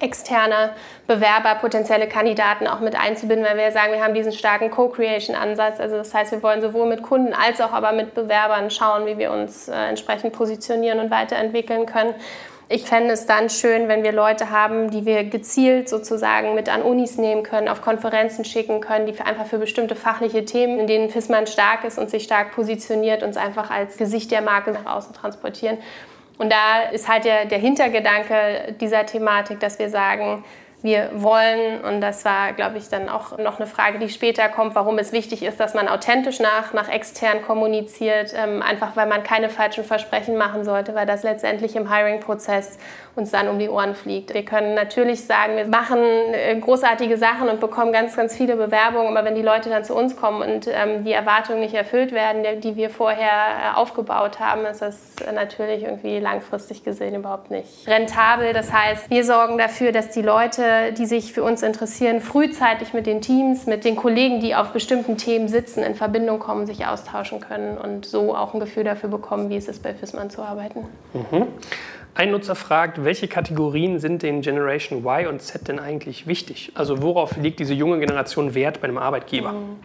externe 0.00 0.70
Bewerber, 1.06 1.56
potenzielle 1.56 2.08
Kandidaten 2.08 2.66
auch 2.66 2.80
mit 2.80 2.98
einzubinden, 2.98 3.46
weil 3.46 3.56
wir 3.56 3.72
sagen, 3.72 3.92
wir 3.92 4.02
haben 4.02 4.14
diesen 4.14 4.32
starken 4.32 4.70
Co-Creation-Ansatz. 4.70 5.80
Also 5.80 5.96
das 5.96 6.14
heißt, 6.14 6.32
wir 6.32 6.42
wollen 6.42 6.60
sowohl 6.60 6.86
mit 6.86 7.02
Kunden 7.02 7.34
als 7.34 7.60
auch 7.60 7.72
aber 7.72 7.92
mit 7.92 8.14
Bewerbern 8.14 8.70
schauen, 8.70 9.06
wie 9.06 9.18
wir 9.18 9.32
uns 9.32 9.68
äh, 9.68 9.74
entsprechend 9.74 10.32
positionieren 10.32 10.98
und 10.98 11.10
weiterentwickeln 11.10 11.86
können. 11.86 12.14
Ich 12.68 12.84
fände 12.84 13.12
es 13.12 13.26
dann 13.26 13.50
schön, 13.50 13.88
wenn 13.88 14.02
wir 14.02 14.12
Leute 14.12 14.50
haben, 14.50 14.90
die 14.90 15.04
wir 15.04 15.24
gezielt 15.24 15.90
sozusagen 15.90 16.54
mit 16.54 16.70
an 16.70 16.80
Unis 16.80 17.18
nehmen 17.18 17.42
können, 17.42 17.68
auf 17.68 17.82
Konferenzen 17.82 18.46
schicken 18.46 18.80
können, 18.80 19.04
die 19.04 19.20
einfach 19.20 19.44
für 19.44 19.58
bestimmte 19.58 19.94
fachliche 19.94 20.46
Themen, 20.46 20.78
in 20.78 20.86
denen 20.86 21.10
FISMAN 21.10 21.46
stark 21.46 21.84
ist 21.84 21.98
und 21.98 22.08
sich 22.08 22.22
stark 22.24 22.52
positioniert, 22.52 23.22
uns 23.22 23.36
einfach 23.36 23.70
als 23.70 23.98
Gesicht 23.98 24.30
der 24.30 24.40
Marke 24.40 24.70
nach 24.70 24.86
außen 24.86 25.12
transportieren. 25.12 25.76
Und 26.38 26.50
da 26.50 26.82
ist 26.90 27.08
halt 27.08 27.24
der, 27.24 27.44
der 27.44 27.58
Hintergedanke 27.58 28.74
dieser 28.80 29.06
Thematik, 29.06 29.60
dass 29.60 29.78
wir 29.78 29.90
sagen, 29.90 30.44
wir 30.82 31.10
wollen, 31.14 31.80
und 31.82 32.00
das 32.00 32.24
war, 32.24 32.52
glaube 32.52 32.78
ich, 32.78 32.88
dann 32.88 33.08
auch 33.08 33.38
noch 33.38 33.58
eine 33.58 33.66
Frage, 33.66 33.98
die 33.98 34.08
später 34.08 34.48
kommt, 34.48 34.74
warum 34.74 34.98
es 34.98 35.12
wichtig 35.12 35.42
ist, 35.42 35.60
dass 35.60 35.74
man 35.74 35.88
authentisch 35.88 36.40
nach, 36.40 36.72
nach 36.72 36.88
extern 36.88 37.42
kommuniziert, 37.42 38.34
ähm, 38.36 38.62
einfach 38.62 38.96
weil 38.96 39.06
man 39.06 39.22
keine 39.22 39.48
falschen 39.48 39.84
Versprechen 39.84 40.36
machen 40.36 40.64
sollte, 40.64 40.94
weil 40.94 41.06
das 41.06 41.22
letztendlich 41.22 41.76
im 41.76 41.92
Hiring-Prozess 41.92 42.78
uns 43.14 43.30
dann 43.30 43.48
um 43.48 43.58
die 43.58 43.68
Ohren 43.68 43.94
fliegt. 43.94 44.32
Wir 44.32 44.44
können 44.44 44.74
natürlich 44.74 45.24
sagen, 45.24 45.56
wir 45.56 45.66
machen 45.66 45.98
äh, 45.98 46.58
großartige 46.58 47.16
Sachen 47.16 47.48
und 47.48 47.60
bekommen 47.60 47.92
ganz, 47.92 48.16
ganz 48.16 48.36
viele 48.36 48.56
Bewerbungen, 48.56 49.16
aber 49.16 49.26
wenn 49.26 49.34
die 49.34 49.42
Leute 49.42 49.68
dann 49.68 49.84
zu 49.84 49.94
uns 49.94 50.16
kommen 50.16 50.42
und 50.42 50.66
ähm, 50.66 51.04
die 51.04 51.12
Erwartungen 51.12 51.60
nicht 51.60 51.74
erfüllt 51.74 52.12
werden, 52.12 52.60
die 52.60 52.76
wir 52.76 52.88
vorher 52.90 53.30
äh, 53.30 53.76
aufgebaut 53.76 54.40
haben, 54.40 54.64
ist 54.64 54.80
das 54.80 55.14
natürlich 55.32 55.84
irgendwie 55.84 56.18
langfristig 56.18 56.84
gesehen 56.84 57.14
überhaupt 57.14 57.50
nicht 57.50 57.86
rentabel. 57.86 58.52
Das 58.52 58.72
heißt, 58.72 59.10
wir 59.10 59.24
sorgen 59.24 59.58
dafür, 59.58 59.92
dass 59.92 60.10
die 60.10 60.22
Leute, 60.22 60.62
die 60.96 61.06
sich 61.06 61.32
für 61.32 61.42
uns 61.42 61.62
interessieren, 61.62 62.20
frühzeitig 62.20 62.92
mit 62.92 63.06
den 63.06 63.20
Teams, 63.20 63.66
mit 63.66 63.84
den 63.84 63.96
Kollegen, 63.96 64.40
die 64.40 64.54
auf 64.54 64.72
bestimmten 64.72 65.16
Themen 65.16 65.48
sitzen, 65.48 65.82
in 65.82 65.94
Verbindung 65.94 66.38
kommen, 66.38 66.66
sich 66.66 66.86
austauschen 66.86 67.40
können 67.40 67.78
und 67.78 68.06
so 68.06 68.34
auch 68.34 68.54
ein 68.54 68.60
Gefühl 68.60 68.84
dafür 68.84 69.08
bekommen, 69.08 69.50
wie 69.50 69.56
es 69.56 69.68
ist, 69.68 69.82
bei 69.82 69.94
FISMAN 69.94 70.30
zu 70.30 70.42
arbeiten. 70.42 70.86
Mhm. 71.12 71.46
Ein 72.14 72.30
Nutzer 72.30 72.54
fragt, 72.54 73.04
welche 73.04 73.26
Kategorien 73.26 73.98
sind 73.98 74.22
den 74.22 74.42
Generation 74.42 74.98
Y 75.04 75.28
und 75.28 75.40
Z 75.40 75.66
denn 75.68 75.78
eigentlich 75.78 76.26
wichtig? 76.26 76.72
Also 76.74 77.02
worauf 77.02 77.36
liegt 77.38 77.58
diese 77.58 77.72
junge 77.72 77.98
Generation 78.00 78.54
Wert 78.54 78.80
bei 78.82 78.88
einem 78.88 78.98
Arbeitgeber? 78.98 79.52
Mhm. 79.52 79.76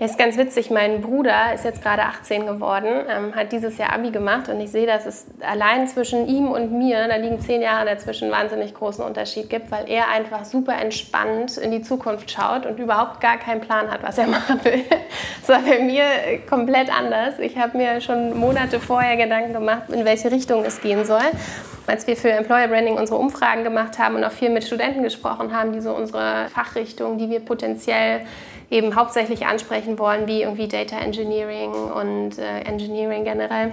Ja, 0.00 0.06
ist 0.06 0.18
ganz 0.18 0.38
witzig. 0.38 0.70
Mein 0.70 1.02
Bruder 1.02 1.52
ist 1.52 1.66
jetzt 1.66 1.82
gerade 1.82 2.04
18 2.04 2.46
geworden, 2.46 3.04
ähm, 3.06 3.36
hat 3.36 3.52
dieses 3.52 3.76
Jahr 3.76 3.92
Abi 3.92 4.10
gemacht 4.10 4.48
und 4.48 4.58
ich 4.58 4.70
sehe, 4.70 4.86
dass 4.86 5.04
es 5.04 5.26
allein 5.42 5.86
zwischen 5.88 6.26
ihm 6.26 6.48
und 6.48 6.72
mir, 6.72 7.06
da 7.06 7.16
liegen 7.16 7.38
zehn 7.38 7.60
Jahre 7.60 7.84
dazwischen, 7.84 8.30
wahnsinnig 8.30 8.72
großen 8.72 9.04
Unterschied 9.04 9.50
gibt, 9.50 9.70
weil 9.70 9.90
er 9.90 10.08
einfach 10.08 10.46
super 10.46 10.72
entspannt 10.80 11.58
in 11.58 11.70
die 11.70 11.82
Zukunft 11.82 12.30
schaut 12.30 12.64
und 12.64 12.78
überhaupt 12.78 13.20
gar 13.20 13.36
keinen 13.36 13.60
Plan 13.60 13.90
hat, 13.90 14.02
was 14.02 14.16
er 14.16 14.26
machen 14.28 14.64
will. 14.64 14.82
Das 15.40 15.50
war 15.50 15.60
bei 15.60 15.80
mir 15.80 16.04
komplett 16.48 16.88
anders. 16.90 17.38
Ich 17.38 17.58
habe 17.58 17.76
mir 17.76 18.00
schon 18.00 18.40
Monate 18.40 18.80
vorher 18.80 19.18
Gedanken 19.18 19.52
gemacht, 19.52 19.90
in 19.90 20.06
welche 20.06 20.30
Richtung 20.30 20.64
es 20.64 20.80
gehen 20.80 21.04
soll 21.04 21.20
als 21.86 22.06
wir 22.06 22.16
für 22.16 22.30
Employer 22.30 22.68
Branding 22.68 22.96
unsere 22.96 23.18
Umfragen 23.18 23.64
gemacht 23.64 23.98
haben 23.98 24.14
und 24.14 24.22
auch 24.22 24.30
viel 24.30 24.50
mit 24.50 24.62
Studenten 24.62 25.02
gesprochen 25.02 25.52
haben, 25.52 25.72
die 25.72 25.80
so 25.80 25.92
unsere 25.92 26.46
Fachrichtung, 26.48 27.18
die 27.18 27.28
wir 27.30 27.40
potenziell 27.40 28.20
eben 28.70 28.94
hauptsächlich 28.96 29.46
ansprechen 29.46 29.98
wollen, 29.98 30.26
wie 30.26 30.42
irgendwie 30.42 30.68
Data 30.68 30.98
Engineering 30.98 31.72
und 31.72 32.38
äh, 32.38 32.60
Engineering 32.60 33.24
generell 33.24 33.72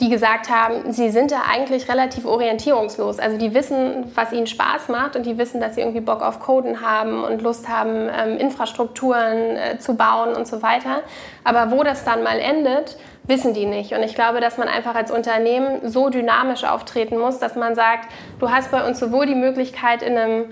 die 0.00 0.08
gesagt 0.08 0.50
haben, 0.50 0.92
sie 0.92 1.10
sind 1.10 1.30
da 1.30 1.42
eigentlich 1.48 1.88
relativ 1.88 2.26
orientierungslos. 2.26 3.20
Also 3.20 3.38
die 3.38 3.54
wissen, 3.54 4.10
was 4.14 4.32
ihnen 4.32 4.46
Spaß 4.46 4.88
macht 4.88 5.14
und 5.14 5.24
die 5.24 5.38
wissen, 5.38 5.60
dass 5.60 5.76
sie 5.76 5.82
irgendwie 5.82 6.00
Bock 6.00 6.20
auf 6.20 6.40
Coden 6.40 6.80
haben 6.80 7.22
und 7.22 7.42
Lust 7.42 7.68
haben, 7.68 8.08
ähm, 8.08 8.36
Infrastrukturen 8.38 9.56
äh, 9.56 9.78
zu 9.78 9.94
bauen 9.94 10.34
und 10.34 10.48
so 10.48 10.62
weiter. 10.62 11.02
Aber 11.44 11.70
wo 11.70 11.84
das 11.84 12.04
dann 12.04 12.24
mal 12.24 12.40
endet, 12.40 12.96
wissen 13.22 13.54
die 13.54 13.66
nicht. 13.66 13.92
Und 13.92 14.02
ich 14.02 14.16
glaube, 14.16 14.40
dass 14.40 14.58
man 14.58 14.66
einfach 14.66 14.96
als 14.96 15.12
Unternehmen 15.12 15.88
so 15.88 16.10
dynamisch 16.10 16.64
auftreten 16.64 17.16
muss, 17.18 17.38
dass 17.38 17.54
man 17.54 17.74
sagt, 17.76 18.10
du 18.40 18.50
hast 18.50 18.72
bei 18.72 18.86
uns 18.86 18.98
sowohl 18.98 19.26
die 19.26 19.36
Möglichkeit 19.36 20.02
in 20.02 20.18
einem 20.18 20.44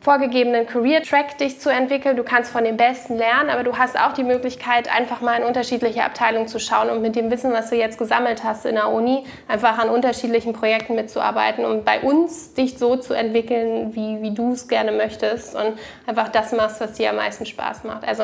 vorgegebenen 0.00 0.66
Career-Track 0.66 1.36
dich 1.36 1.60
zu 1.60 1.68
entwickeln. 1.68 2.16
Du 2.16 2.22
kannst 2.22 2.50
von 2.50 2.64
den 2.64 2.78
Besten 2.78 3.16
lernen, 3.18 3.50
aber 3.50 3.64
du 3.64 3.76
hast 3.76 4.00
auch 4.00 4.14
die 4.14 4.24
Möglichkeit, 4.24 4.90
einfach 4.94 5.20
mal 5.20 5.38
in 5.38 5.44
unterschiedliche 5.44 6.02
Abteilungen 6.04 6.48
zu 6.48 6.58
schauen 6.58 6.88
und 6.88 7.02
mit 7.02 7.16
dem 7.16 7.30
Wissen, 7.30 7.52
was 7.52 7.68
du 7.68 7.76
jetzt 7.76 7.98
gesammelt 7.98 8.42
hast 8.42 8.64
in 8.64 8.76
der 8.76 8.88
Uni, 8.88 9.24
einfach 9.46 9.78
an 9.78 9.90
unterschiedlichen 9.90 10.54
Projekten 10.54 10.94
mitzuarbeiten 10.94 11.66
und 11.66 11.84
bei 11.84 12.00
uns 12.00 12.54
dich 12.54 12.78
so 12.78 12.96
zu 12.96 13.12
entwickeln, 13.12 13.94
wie, 13.94 14.22
wie 14.22 14.34
du 14.34 14.52
es 14.52 14.68
gerne 14.68 14.92
möchtest 14.92 15.54
und 15.54 15.74
einfach 16.06 16.28
das 16.28 16.52
machst, 16.52 16.80
was 16.80 16.94
dir 16.94 17.10
am 17.10 17.16
meisten 17.16 17.44
Spaß 17.44 17.84
macht. 17.84 18.08
Also 18.08 18.22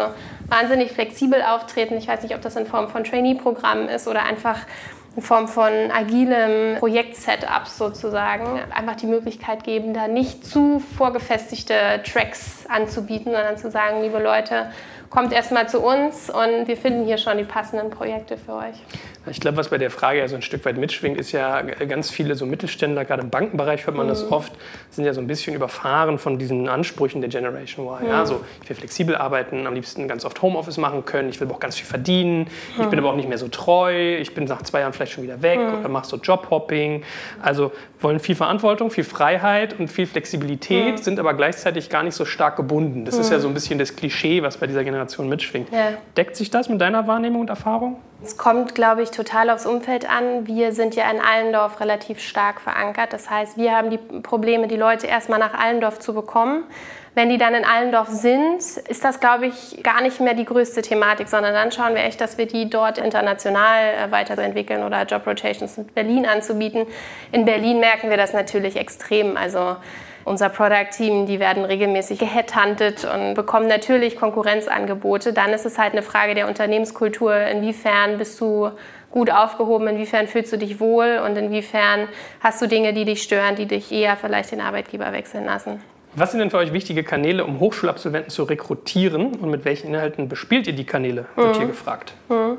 wahnsinnig 0.49 0.93
flexibel 0.93 1.43
auftreten. 1.43 1.99
Ich 1.99 2.09
weiß 2.09 2.23
nicht, 2.23 2.35
ob 2.35 2.41
das 2.41 2.57
in 2.57 2.65
Form 2.67 2.89
von 2.89 3.05
Trainee-Programmen 3.05 3.91
ist 3.91 4.09
oder 4.09 4.23
einfach 4.23 4.61
in 5.17 5.23
Form 5.23 5.49
von 5.49 5.73
agilem 5.91 6.79
Projekt-Setups 6.79 7.79
sozusagen 7.79 8.61
einfach 8.71 8.97
die 8.97 9.07
Möglichkeit 9.07 9.65
geben, 9.65 9.95
da 9.95 10.09
nicht 10.09 10.45
zu 10.45 10.79
vorgefestigte 10.79 12.03
Tracks 12.05 12.67
anzubieten, 12.69 13.33
sondern 13.33 13.57
zu 13.57 13.71
sagen, 13.71 14.03
liebe 14.03 14.19
Leute, 14.23 14.71
kommt 15.09 15.33
erstmal 15.33 15.69
zu 15.69 15.81
uns 15.81 16.29
und 16.29 16.69
wir 16.69 16.77
finden 16.77 17.07
hier 17.07 17.17
schon 17.17 17.39
die 17.39 17.45
passenden 17.45 17.91
Projekte 17.91 18.37
für 18.37 18.55
euch. 18.55 18.77
Ich 19.31 19.41
glaube, 19.41 19.57
was 19.57 19.69
bei 19.69 19.79
der 19.79 19.91
Frage 19.91 20.21
ja 20.21 20.29
so 20.29 20.37
ein 20.37 20.43
Stück 20.43 20.65
weit 20.65 20.77
mitschwingt, 20.77 21.19
ist 21.19 21.33
ja 21.33 21.63
ganz 21.63 22.11
viele 22.11 22.35
so 22.35 22.47
Mittelständler, 22.47 23.05
gerade 23.05 23.23
im 23.23 23.31
Bankenbereich 23.31 23.87
hört 23.87 23.97
man 23.97 24.07
mhm. 24.07 24.11
das 24.11 24.31
oft, 24.31 24.53
sind 24.91 25.05
ja 25.05 25.15
so 25.15 25.21
ein 25.21 25.27
bisschen 25.27 25.55
überfahren 25.55 26.19
von 26.19 26.39
diesen 26.39 26.69
Ansprüchen 26.69 27.21
der 27.21 27.31
Generation 27.31 27.87
Y. 27.87 28.03
Mhm. 28.03 28.09
Ja, 28.09 28.27
so, 28.27 28.45
ich 28.63 28.69
will 28.69 28.77
flexibel 28.77 29.17
arbeiten, 29.17 29.67
am 29.67 29.75
liebsten 29.75 30.09
ganz 30.09 30.25
oft 30.25 30.41
Homeoffice 30.43 30.79
machen 30.79 31.05
können, 31.05 31.29
ich 31.29 31.41
will 31.41 31.51
auch 31.51 31.61
ganz 31.61 31.77
viel 31.77 31.87
verdienen, 31.87 32.49
mhm. 32.77 32.83
ich 32.83 32.87
bin 32.87 32.99
aber 32.99 33.11
auch 33.11 33.17
nicht 33.17 33.29
mehr 33.29 33.39
so 33.39 33.49
treu, 33.49 34.17
ich 34.17 34.35
bin 34.35 34.45
nach 34.45 34.63
zwei 34.63 34.81
Jahren 34.81 34.93
vielleicht 34.93 35.13
schon 35.13 35.25
wieder 35.25 35.43
weg 35.43 35.59
mhm. 35.59 35.81
oder 35.81 35.89
mache 35.89 36.07
so 36.07 36.17
Jobhopping. 36.17 37.03
Also 37.43 37.73
wollen 38.01 38.21
viel 38.21 38.35
Verantwortung, 38.35 38.91
viel 38.91 39.05
Freiheit 39.05 39.79
und 39.79 39.89
viel 39.89 40.07
Flexibilität, 40.07 40.99
mhm. 40.99 41.03
sind 41.03 41.19
aber 41.19 41.35
gleichzeitig 41.35 41.89
gar 41.89 42.03
nicht 42.03 42.15
so 42.15 42.25
stark 42.25 42.57
gebunden. 42.57 43.05
Das 43.05 43.17
ist 43.17 43.31
ja 43.31 43.39
mhm. 43.39 43.43
so 43.43 43.49
ein 43.49 43.55
bisschen 43.55 43.79
das 43.79 43.97
Klischee, 43.97 44.43
was 44.43 44.59
bei 44.59 44.67
dieser 44.67 44.85
Generation 44.85 45.29
mitschwingt. 45.29 45.73
Ja. 45.73 45.93
Deckt 46.17 46.37
sich 46.37 46.51
das 46.51 46.69
mit 46.69 46.81
deiner 46.81 47.07
Wahrnehmung 47.07 47.43
und 47.43 47.51
Erfahrung? 47.51 47.97
Es 48.27 48.37
kommt, 48.37 48.75
glaube 48.75 49.05
ich, 49.05 49.13
total 49.13 49.51
aufs 49.51 49.67
Umfeld 49.67 50.11
an. 50.11 50.49
Wir 50.49 50.73
sind 50.73 50.97
ja 50.97 51.09
in 51.09 51.21
Allendorf 51.21 51.79
relativ 51.79 52.19
stark 52.19 52.61
verankert. 52.61 53.13
Das 53.13 53.31
heißt, 53.31 53.57
wir 53.57 53.71
haben 53.71 53.89
die 53.89 53.99
Probleme, 53.99 54.67
die 54.67 54.75
Leute 54.75 55.07
erstmal 55.07 55.39
nach 55.39 55.55
Allendorf 55.55 56.01
zu 56.01 56.13
bekommen. 56.13 56.65
Wenn 57.15 57.29
die 57.29 57.39
dann 57.39 57.55
in 57.55 57.65
Allendorf 57.65 58.09
sind, 58.09 58.59
ist 58.59 59.05
das, 59.05 59.21
glaube 59.21 59.47
ich, 59.47 59.81
gar 59.85 60.03
nicht 60.03 60.19
mehr 60.19 60.35
die 60.35 60.45
größte 60.45 60.83
Thematik, 60.83 61.29
sondern 61.29 61.55
dann 61.55 61.71
schauen 61.71 61.95
wir 61.95 62.03
echt, 62.03 62.21
dass 62.21 62.37
wir 62.37 62.47
die 62.47 62.69
dort 62.69 62.99
international 62.99 63.95
äh, 63.95 64.11
weiterentwickeln 64.11 64.83
oder 64.83 65.05
Job 65.05 65.25
Rotations 65.25 65.79
in 65.79 65.87
Berlin 65.87 66.27
anzubieten. 66.27 66.85
In 67.31 67.45
Berlin 67.45 67.79
merken 67.79 68.11
wir 68.11 68.17
das 68.17 68.33
natürlich 68.33 68.75
extrem. 68.75 69.37
Also 69.37 69.77
unser 70.27 70.49
Product-Team, 70.49 71.27
die 71.27 71.39
werden 71.39 71.65
regelmäßig 71.65 72.19
geheadhuntet 72.19 73.05
und 73.05 73.35
bekommen 73.35 73.69
natürlich 73.69 74.17
Konkurrenzangebote. 74.17 75.33
Dann 75.33 75.51
ist 75.51 75.65
es 75.65 75.79
halt 75.79 75.93
eine 75.93 76.03
Frage 76.03 76.35
der 76.35 76.49
Unternehmenskultur. 76.49 77.33
Inwiefern 77.35 78.19
bist 78.19 78.41
du 78.41 78.71
gut 79.13 79.31
aufgehoben, 79.31 79.87
inwiefern 79.87 80.27
fühlst 80.27 80.53
du 80.53 80.59
dich 80.59 80.81
wohl 80.81 81.23
und 81.25 81.39
inwiefern 81.39 82.09
hast 82.41 82.61
du 82.61 82.67
Dinge, 82.67 82.93
die 82.93 83.05
dich 83.05 83.23
stören, 83.23 83.55
die 83.55 83.67
dich 83.67 83.93
eher 83.93 84.17
vielleicht 84.17 84.51
den 84.51 84.61
Arbeitgeber 84.61 85.13
wechseln 85.13 85.45
lassen. 85.45 85.81
Was 86.17 86.33
sind 86.33 86.41
denn 86.41 86.51
für 86.51 86.59
euch 86.59 86.73
wichtige 86.73 87.05
Kanäle, 87.05 87.45
um 87.45 87.61
Hochschulabsolventen 87.61 88.31
zu 88.31 88.43
rekrutieren 88.43 89.37
und 89.37 89.51
mit 89.51 89.65
welchen 89.65 89.89
Inhalten 89.89 90.29
bespielt 90.29 90.67
ihr 90.67 90.73
die 90.73 90.87
Kanäle, 90.87 91.27
wird 91.37 91.55
mhm. 91.55 91.59
hier 91.59 91.67
gefragt. 91.69 92.15
Mhm. 92.29 92.57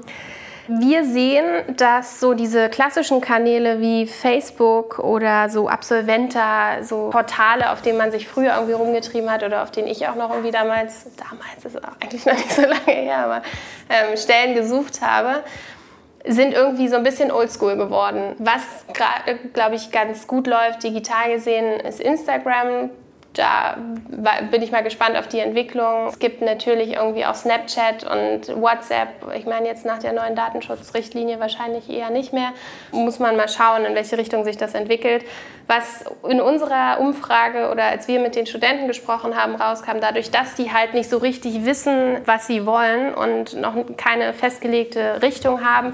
Wir 0.68 1.06
sehen, 1.06 1.46
dass 1.78 2.20
so 2.20 2.34
diese 2.34 2.70
klassischen 2.70 3.22
Kanäle 3.22 3.80
wie 3.80 4.06
Facebook 4.06 5.00
oder 5.00 5.50
so 5.50 5.70
Absolventer, 5.70 6.84
so 6.84 7.10
Portale, 7.10 7.72
auf 7.72 7.82
denen 7.82 7.98
man 7.98 8.12
sich 8.12 8.28
früher 8.28 8.54
irgendwie 8.54 8.74
rumgetrieben 8.74 9.32
hat 9.32 9.44
oder 9.44 9.64
auf 9.64 9.72
denen 9.72 9.88
ich 9.88 10.06
auch 10.10 10.16
noch 10.16 10.30
irgendwie 10.30 10.52
damals, 10.52 11.08
damals 11.16 11.64
ist 11.64 11.82
auch 11.82 11.96
eigentlich 12.02 12.26
noch 12.26 12.34
nicht 12.34 12.52
so 12.52 12.64
lange 12.64 12.84
her, 12.86 13.18
aber 13.20 13.42
ähm, 13.90 14.18
Stellen 14.18 14.56
gesucht 14.56 15.02
habe, 15.02 15.44
sind 16.26 16.54
irgendwie 16.54 16.90
so 16.90 16.98
ein 16.98 17.04
bisschen 17.04 17.32
oldschool 17.32 17.78
geworden. 17.78 18.36
Was, 18.40 18.62
glaube 19.54 19.76
ich, 19.76 19.92
ganz 19.92 20.28
gut 20.28 20.48
läuft, 20.48 20.84
digital 20.84 21.32
gesehen, 21.32 21.80
ist 21.80 22.02
Instagram 22.02 22.90
da 23.38 23.78
bin 24.52 24.62
ich 24.62 24.72
mal 24.72 24.84
gespannt 24.84 25.16
auf 25.18 25.28
die 25.28 25.40
Entwicklung. 25.40 26.08
Es 26.08 26.20
gibt 26.20 26.42
natürlich 26.42 26.94
irgendwie 26.94 27.26
auch 27.26 27.36
Snapchat 27.36 28.04
und 28.04 28.62
WhatsApp. 28.62 29.10
Ich 29.36 29.46
meine, 29.46 29.68
jetzt 29.68 29.86
nach 29.86 30.00
der 30.00 30.14
neuen 30.14 30.36
Datenschutzrichtlinie 30.36 31.40
wahrscheinlich 31.40 31.90
eher 31.90 32.10
nicht 32.10 32.34
mehr. 32.34 32.50
Muss 32.92 33.20
man 33.20 33.38
mal 33.38 33.48
schauen, 33.48 33.86
in 33.86 33.96
welche 33.96 34.18
Richtung 34.18 34.44
sich 34.44 34.58
das 34.58 34.74
entwickelt. 34.74 35.24
Was 35.68 36.06
in 36.28 36.42
unserer 36.42 37.00
Umfrage 37.00 37.70
oder 37.70 37.84
als 37.84 38.08
wir 38.08 38.20
mit 38.20 38.36
den 38.36 38.46
Studenten 38.46 38.88
gesprochen 38.88 39.36
haben, 39.36 39.56
rauskam, 39.56 40.00
dadurch, 40.00 40.32
dass 40.32 40.56
die 40.56 40.72
halt 40.72 40.94
nicht 40.94 41.10
so 41.10 41.18
richtig 41.18 41.66
wissen, 41.66 42.18
was 42.26 42.48
sie 42.48 42.66
wollen 42.66 43.14
und 43.14 43.60
noch 43.60 43.76
keine 43.98 44.34
festgelegte 44.34 45.22
Richtung 45.22 45.64
haben, 45.64 45.94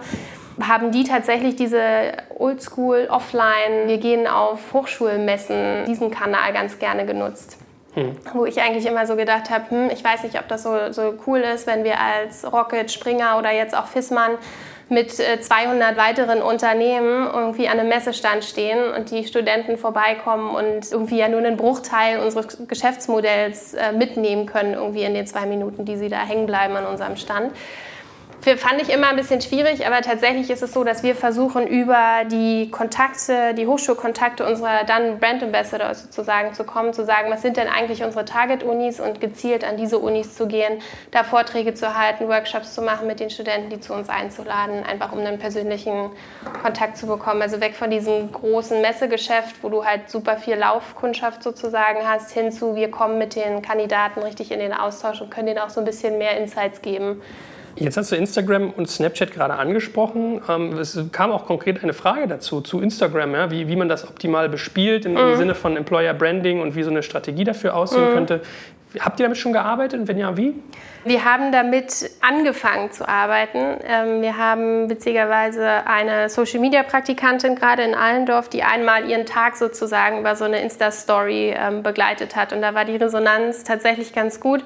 haben 0.61 0.91
die 0.91 1.03
tatsächlich 1.03 1.55
diese 1.55 2.13
Oldschool, 2.37 3.07
Offline, 3.09 3.87
wir 3.87 3.97
gehen 3.97 4.27
auf 4.27 4.73
Hochschulmessen, 4.73 5.85
diesen 5.85 6.11
Kanal 6.11 6.53
ganz 6.53 6.79
gerne 6.79 7.05
genutzt. 7.05 7.57
Hm. 7.93 8.17
Wo 8.33 8.45
ich 8.45 8.59
eigentlich 8.61 8.85
immer 8.85 9.05
so 9.05 9.15
gedacht 9.15 9.49
habe, 9.49 9.69
hm, 9.69 9.89
ich 9.91 10.03
weiß 10.03 10.23
nicht, 10.23 10.39
ob 10.39 10.47
das 10.47 10.63
so, 10.63 10.91
so 10.91 11.13
cool 11.27 11.39
ist, 11.39 11.67
wenn 11.67 11.83
wir 11.83 11.99
als 11.99 12.51
Rocket, 12.51 12.91
Springer 12.91 13.37
oder 13.37 13.51
jetzt 13.51 13.75
auch 13.75 13.85
Fissmann 13.85 14.31
mit 14.89 15.11
200 15.11 15.93
äh, 15.93 15.97
weiteren 15.97 16.41
Unternehmen 16.41 17.29
irgendwie 17.31 17.67
an 17.67 17.79
einem 17.79 17.89
Messestand 17.89 18.43
stehen 18.43 18.93
und 18.93 19.11
die 19.11 19.25
Studenten 19.25 19.77
vorbeikommen 19.77 20.53
und 20.53 20.91
irgendwie 20.91 21.17
ja 21.17 21.29
nur 21.29 21.39
einen 21.39 21.55
Bruchteil 21.55 22.19
unseres 22.19 22.67
Geschäftsmodells 22.67 23.75
äh, 23.75 23.91
mitnehmen 23.91 24.45
können, 24.45 24.73
irgendwie 24.73 25.03
in 25.03 25.13
den 25.13 25.25
zwei 25.27 25.45
Minuten, 25.45 25.85
die 25.85 25.97
sie 25.97 26.09
da 26.09 26.25
hängen 26.25 26.45
bleiben 26.45 26.75
an 26.75 26.85
unserem 26.85 27.15
Stand 27.15 27.51
fand 28.43 28.81
ich 28.81 28.89
immer 28.89 29.07
ein 29.07 29.15
bisschen 29.15 29.39
schwierig, 29.39 29.87
aber 29.87 30.01
tatsächlich 30.01 30.49
ist 30.49 30.61
es 30.61 30.73
so, 30.73 30.83
dass 30.83 31.01
wir 31.01 31.15
versuchen, 31.15 31.65
über 31.65 32.25
die 32.29 32.69
Kontakte, 32.69 33.53
die 33.53 33.67
Hochschulkontakte 33.67 34.45
unserer 34.45 34.83
dann 34.83 35.19
Brand 35.19 35.41
Ambassadors 35.41 36.03
sozusagen 36.03 36.53
zu 36.53 36.65
kommen, 36.65 36.93
zu 36.93 37.05
sagen, 37.05 37.31
was 37.31 37.41
sind 37.41 37.55
denn 37.55 37.69
eigentlich 37.69 38.03
unsere 38.03 38.25
Target-Unis 38.25 38.99
und 38.99 39.21
gezielt 39.21 39.63
an 39.63 39.77
diese 39.77 39.97
Unis 39.97 40.35
zu 40.35 40.47
gehen, 40.47 40.81
da 41.11 41.23
Vorträge 41.23 41.73
zu 41.73 41.97
halten, 41.97 42.27
Workshops 42.27 42.73
zu 42.73 42.81
machen 42.81 43.07
mit 43.07 43.21
den 43.21 43.29
Studenten, 43.29 43.69
die 43.69 43.79
zu 43.79 43.93
uns 43.93 44.09
einzuladen, 44.09 44.83
einfach 44.83 45.13
um 45.13 45.19
einen 45.19 45.39
persönlichen 45.39 46.09
Kontakt 46.61 46.97
zu 46.97 47.07
bekommen. 47.07 47.41
Also 47.41 47.61
weg 47.61 47.75
von 47.75 47.89
diesem 47.89 48.29
großen 48.29 48.81
Messegeschäft, 48.81 49.63
wo 49.63 49.69
du 49.69 49.85
halt 49.85 50.09
super 50.09 50.35
viel 50.35 50.55
Laufkundschaft 50.55 51.43
sozusagen 51.43 51.99
hast, 52.05 52.31
hin 52.31 52.51
zu, 52.51 52.75
wir 52.75 52.91
kommen 52.91 53.17
mit 53.17 53.37
den 53.37 53.61
Kandidaten 53.61 54.21
richtig 54.21 54.51
in 54.51 54.59
den 54.59 54.73
Austausch 54.73 55.21
und 55.21 55.31
können 55.31 55.47
denen 55.47 55.59
auch 55.59 55.69
so 55.69 55.79
ein 55.79 55.85
bisschen 55.85 56.17
mehr 56.17 56.37
Insights 56.37 56.81
geben 56.81 57.21
Jetzt 57.75 57.97
hast 57.97 58.11
du 58.11 58.15
Instagram 58.15 58.69
und 58.71 58.87
Snapchat 58.89 59.31
gerade 59.31 59.55
angesprochen. 59.55 60.41
Ähm, 60.47 60.77
es 60.77 60.99
kam 61.11 61.31
auch 61.31 61.45
konkret 61.45 61.81
eine 61.83 61.93
Frage 61.93 62.27
dazu, 62.27 62.61
zu 62.61 62.79
Instagram, 62.79 63.33
ja, 63.33 63.51
wie, 63.51 63.67
wie 63.67 63.75
man 63.75 63.89
das 63.89 64.07
optimal 64.07 64.47
bespielt 64.49 65.05
im, 65.05 65.13
mhm. 65.13 65.35
Sinne 65.35 65.55
von 65.55 65.75
Employer 65.75 66.13
Branding 66.13 66.61
und 66.61 66.75
wie 66.75 66.83
so 66.83 66.91
eine 66.91 67.01
Strategie 67.01 67.43
dafür 67.43 67.75
aussehen 67.75 68.09
mhm. 68.09 68.13
könnte. 68.13 68.41
Habt 68.99 69.19
ihr 69.19 69.25
damit 69.25 69.37
schon 69.37 69.53
gearbeitet 69.53 70.01
und 70.01 70.07
wenn 70.07 70.19
ja, 70.19 70.37
wie? 70.37 70.53
Wir 71.05 71.25
haben 71.25 71.51
damit 71.51 72.11
angefangen 72.21 72.93
zu 72.93 73.05
arbeiten. 73.05 73.77
Ähm, 73.85 74.21
wir 74.21 74.37
haben 74.37 74.89
witzigerweise 74.89 75.85
eine 75.85 76.29
Social-Media-Praktikantin 76.29 77.55
gerade 77.55 77.83
in 77.83 77.93
Allendorf, 77.93 78.47
die 78.47 78.63
einmal 78.63 79.09
ihren 79.09 79.25
Tag 79.25 79.57
sozusagen 79.57 80.19
über 80.21 80.37
so 80.37 80.45
eine 80.45 80.61
Insta-Story 80.61 81.55
ähm, 81.57 81.83
begleitet 81.83 82.37
hat. 82.37 82.53
Und 82.53 82.61
da 82.61 82.73
war 82.73 82.85
die 82.85 82.95
Resonanz 82.95 83.65
tatsächlich 83.65 84.13
ganz 84.13 84.39
gut. 84.39 84.63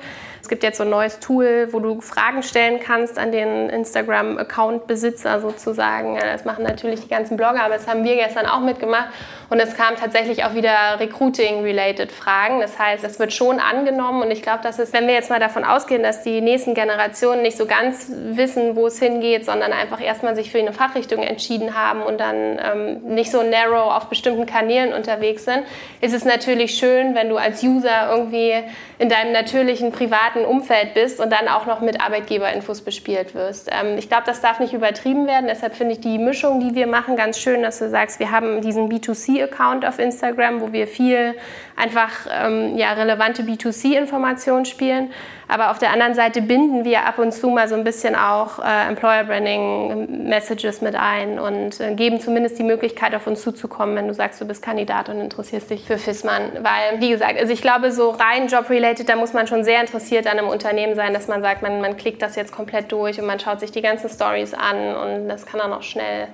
Es 0.47 0.49
gibt 0.49 0.63
jetzt 0.63 0.77
so 0.77 0.83
ein 0.83 0.89
neues 0.89 1.19
Tool, 1.19 1.69
wo 1.71 1.79
du 1.79 1.99
Fragen 1.99 2.43
stellen 2.43 2.79
kannst 2.79 3.17
an 3.17 3.31
den 3.31 3.69
Instagram-Account-Besitzer 3.69 5.41
sozusagen. 5.41 6.17
Das 6.19 6.45
machen 6.45 6.63
natürlich 6.63 7.01
die 7.01 7.09
ganzen 7.09 7.35
Blogger, 7.35 7.63
aber 7.63 7.73
das 7.73 7.87
haben 7.87 8.03
wir 8.03 8.15
gestern 8.15 8.45
auch 8.45 8.61
mitgemacht. 8.61 9.07
Und 9.49 9.59
es 9.59 9.75
kamen 9.75 9.97
tatsächlich 9.97 10.45
auch 10.45 10.53
wieder 10.53 10.99
Recruiting-related 10.99 12.11
Fragen. 12.11 12.61
Das 12.61 12.77
heißt, 12.77 13.03
es 13.03 13.17
wird 13.19 13.33
schon 13.33 13.59
angenommen. 13.59 14.21
Und 14.21 14.31
ich 14.31 14.41
glaube, 14.41 14.59
dass 14.61 14.77
es, 14.79 14.93
wenn 14.93 15.07
wir 15.07 15.15
jetzt 15.15 15.29
mal 15.29 15.39
davon 15.39 15.63
ausgehen, 15.63 16.03
dass 16.03 16.23
nächsten 16.41 16.73
Generationen 16.73 17.41
nicht 17.41 17.57
so 17.57 17.65
ganz 17.65 18.11
wissen, 18.11 18.75
wo 18.75 18.87
es 18.87 18.99
hingeht, 18.99 19.45
sondern 19.45 19.71
einfach 19.71 20.01
erstmal 20.01 20.35
sich 20.35 20.51
für 20.51 20.59
eine 20.59 20.73
Fachrichtung 20.73 21.23
entschieden 21.23 21.75
haben 21.75 22.01
und 22.01 22.19
dann 22.19 22.59
ähm, 22.63 23.15
nicht 23.15 23.31
so 23.31 23.43
narrow 23.43 23.95
auf 23.95 24.07
bestimmten 24.07 24.45
Kanälen 24.45 24.93
unterwegs 24.93 25.45
sind, 25.45 25.63
ist 26.01 26.13
es 26.13 26.25
natürlich 26.25 26.75
schön, 26.75 27.15
wenn 27.15 27.29
du 27.29 27.37
als 27.37 27.63
User 27.63 28.09
irgendwie 28.11 28.53
in 28.99 29.09
deinem 29.09 29.31
natürlichen 29.31 29.91
privaten 29.91 30.43
Umfeld 30.45 30.93
bist 30.93 31.19
und 31.19 31.31
dann 31.31 31.47
auch 31.47 31.65
noch 31.65 31.81
mit 31.81 32.01
Arbeitgeberinfos 32.01 32.81
bespielt 32.81 33.35
wirst. 33.35 33.69
Ähm, 33.71 33.97
ich 33.97 34.09
glaube, 34.09 34.23
das 34.25 34.41
darf 34.41 34.59
nicht 34.59 34.73
übertrieben 34.73 35.27
werden. 35.27 35.47
Deshalb 35.47 35.75
finde 35.75 35.93
ich 35.93 36.01
die 36.01 36.17
Mischung, 36.17 36.59
die 36.59 36.75
wir 36.75 36.87
machen, 36.87 37.15
ganz 37.15 37.39
schön, 37.39 37.61
dass 37.61 37.79
du 37.79 37.89
sagst, 37.89 38.19
wir 38.19 38.31
haben 38.31 38.61
diesen 38.61 38.89
B2C-Account 38.89 39.85
auf 39.85 39.99
Instagram, 39.99 40.61
wo 40.61 40.73
wir 40.73 40.87
viel 40.87 41.35
einfach 41.75 42.27
ähm, 42.31 42.75
ja, 42.77 42.93
relevante 42.93 43.43
B2C-Informationen 43.43 44.65
spielen. 44.65 45.11
Aber 45.47 45.71
auf 45.71 45.79
der 45.79 45.91
anderen 45.91 46.13
Seite 46.13 46.41
binden 46.41 46.83
wir 46.83 47.05
ab 47.05 47.19
und 47.19 47.31
zu 47.31 47.49
mal 47.49 47.69
so 47.69 47.75
ein 47.75 47.83
bisschen 47.83 48.15
auch 48.15 48.59
äh, 48.59 48.87
Employer 48.87 49.23
Branding 49.23 50.27
Messages 50.27 50.81
mit 50.81 50.95
ein 50.95 51.39
und 51.39 51.79
äh, 51.79 51.93
geben 51.93 52.19
zumindest 52.19 52.59
die 52.59 52.63
Möglichkeit, 52.63 53.15
auf 53.15 53.27
uns 53.27 53.41
zuzukommen, 53.41 53.95
wenn 53.95 54.07
du 54.07 54.13
sagst, 54.13 54.41
du 54.41 54.45
bist 54.45 54.61
Kandidat 54.61 55.07
und 55.07 55.21
interessierst 55.21 55.69
dich 55.69 55.85
für 55.85 55.97
FISMAN. 55.97 56.51
Weil, 56.61 56.99
wie 56.99 57.09
gesagt, 57.09 57.39
also 57.39 57.53
ich 57.53 57.61
glaube, 57.61 57.91
so 57.91 58.09
rein 58.09 58.47
job-related, 58.47 59.07
da 59.07 59.15
muss 59.15 59.33
man 59.33 59.47
schon 59.47 59.63
sehr 59.63 59.79
interessiert 59.79 60.27
an 60.27 60.37
einem 60.37 60.49
Unternehmen 60.49 60.95
sein, 60.95 61.13
dass 61.13 61.27
man 61.27 61.41
sagt, 61.41 61.61
man, 61.61 61.79
man 61.79 61.95
klickt 61.95 62.21
das 62.21 62.35
jetzt 62.35 62.51
komplett 62.51 62.91
durch 62.91 63.19
und 63.19 63.25
man 63.25 63.39
schaut 63.39 63.61
sich 63.61 63.71
die 63.71 63.81
ganzen 63.81 64.09
Stories 64.09 64.53
an 64.53 64.95
und 64.95 65.29
das 65.29 65.45
kann 65.45 65.59
dann 65.59 65.71
auch 65.71 65.83
schnell 65.83 66.27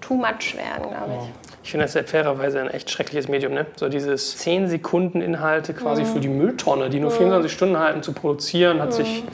too 0.00 0.14
much 0.14 0.56
werden, 0.56 0.90
glaube 0.90 1.18
ich. 1.22 1.49
Ich 1.62 1.72
finde 1.72 1.84
das 1.84 1.94
ja 1.94 2.02
fairerweise 2.02 2.60
ein 2.60 2.68
echt 2.68 2.90
schreckliches 2.90 3.28
Medium. 3.28 3.52
Ne? 3.52 3.66
So 3.76 3.88
dieses 3.88 4.38
10 4.38 4.68
Sekunden 4.68 5.20
Inhalte 5.20 5.74
quasi 5.74 6.02
mhm. 6.02 6.06
für 6.06 6.20
die 6.20 6.28
Mülltonne, 6.28 6.88
die 6.88 7.00
nur 7.00 7.10
24 7.10 7.50
mhm. 7.50 7.54
Stunden 7.54 7.78
halten 7.78 8.02
zu 8.02 8.12
produzieren, 8.12 8.80
hat 8.80 8.90
mhm. 8.90 8.94
sich. 8.94 9.24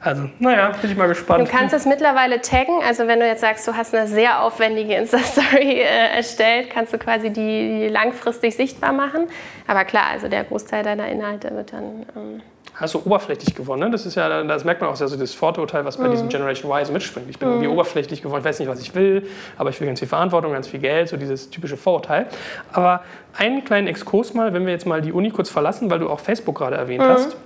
Also, 0.00 0.28
naja, 0.38 0.72
bin 0.80 0.90
ich 0.90 0.96
mal 0.96 1.08
gespannt. 1.08 1.46
Du 1.46 1.50
kannst 1.50 1.74
es 1.74 1.86
mittlerweile 1.86 2.40
taggen. 2.40 2.80
Also, 2.86 3.06
wenn 3.06 3.20
du 3.20 3.26
jetzt 3.26 3.40
sagst, 3.40 3.66
du 3.68 3.74
hast 3.74 3.94
eine 3.94 4.06
sehr 4.06 4.42
aufwendige 4.42 4.94
Insta-Story 4.94 5.80
äh, 5.80 6.16
erstellt, 6.16 6.70
kannst 6.70 6.92
du 6.92 6.98
quasi 6.98 7.30
die, 7.30 7.80
die, 7.80 7.88
langfristig 7.88 8.54
sichtbar 8.54 8.92
machen. 8.92 9.26
Aber 9.66 9.84
klar, 9.84 10.06
also 10.12 10.28
der 10.28 10.44
Großteil 10.44 10.84
deiner 10.84 11.08
Inhalte 11.08 11.54
wird 11.54 11.72
dann. 11.72 12.06
Ähm 12.16 12.42
hast 12.74 12.94
du 12.94 13.02
oberflächlich 13.04 13.54
gewonnen. 13.54 13.84
Ne? 13.84 13.90
Das 13.90 14.04
ist 14.04 14.14
ja, 14.16 14.42
das 14.42 14.64
merkt 14.64 14.80
man 14.80 14.90
auch 14.90 14.96
sehr 14.96 15.08
so 15.08 15.16
das 15.16 15.34
Vorurteil, 15.34 15.84
was 15.84 15.96
bei 15.96 16.08
mhm. 16.08 16.12
diesem 16.12 16.28
Generation 16.28 16.70
Y 16.70 16.84
so 16.84 16.92
mitspringt. 16.92 17.30
Ich 17.30 17.38
bin 17.38 17.48
mhm. 17.48 17.54
irgendwie 17.54 17.72
oberflächlich 17.72 18.22
geworden, 18.22 18.40
ich 18.40 18.44
weiß 18.44 18.58
nicht, 18.58 18.68
was 18.68 18.80
ich 18.80 18.94
will, 18.94 19.28
aber 19.56 19.70
ich 19.70 19.80
will 19.80 19.86
ganz 19.86 20.00
viel 20.00 20.08
Verantwortung, 20.08 20.52
ganz 20.52 20.68
viel 20.68 20.80
Geld, 20.80 21.08
so 21.08 21.16
dieses 21.16 21.50
typische 21.50 21.76
Vorurteil. 21.76 22.26
Aber 22.72 23.02
einen 23.36 23.64
kleinen 23.64 23.86
Exkurs 23.86 24.34
mal, 24.34 24.52
wenn 24.52 24.66
wir 24.66 24.72
jetzt 24.72 24.86
mal 24.86 25.00
die 25.00 25.12
Uni 25.12 25.30
kurz 25.30 25.50
verlassen, 25.50 25.90
weil 25.90 26.00
du 26.00 26.08
auch 26.08 26.20
Facebook 26.20 26.56
gerade 26.56 26.76
erwähnt 26.76 27.02
mhm. 27.02 27.08
hast. 27.08 27.36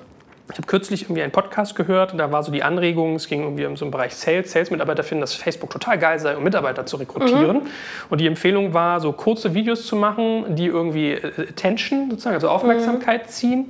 Ich 0.50 0.56
habe 0.56 0.66
kürzlich 0.66 1.02
irgendwie 1.02 1.20
einen 1.20 1.30
Podcast 1.30 1.76
gehört 1.76 2.12
und 2.12 2.18
da 2.18 2.32
war 2.32 2.42
so 2.42 2.50
die 2.50 2.62
Anregung, 2.62 3.16
es 3.16 3.28
ging 3.28 3.42
irgendwie 3.42 3.66
um 3.66 3.76
so 3.76 3.84
einen 3.84 3.92
Bereich 3.92 4.14
Sales. 4.14 4.50
Sales-Mitarbeiter 4.50 5.04
finden, 5.04 5.20
dass 5.20 5.34
Facebook 5.34 5.68
total 5.68 5.98
geil 5.98 6.18
sei, 6.18 6.38
um 6.38 6.42
Mitarbeiter 6.42 6.86
zu 6.86 6.96
rekrutieren. 6.96 7.58
Mhm. 7.58 7.70
Und 8.08 8.20
die 8.22 8.26
Empfehlung 8.26 8.72
war, 8.72 9.00
so 9.00 9.12
kurze 9.12 9.52
Videos 9.52 9.86
zu 9.86 9.94
machen, 9.94 10.56
die 10.56 10.64
irgendwie 10.64 11.12
äh, 11.12 11.48
Attention, 11.50 12.08
sozusagen, 12.08 12.34
also 12.34 12.48
Aufmerksamkeit 12.48 13.26
mhm. 13.26 13.28
ziehen. 13.28 13.66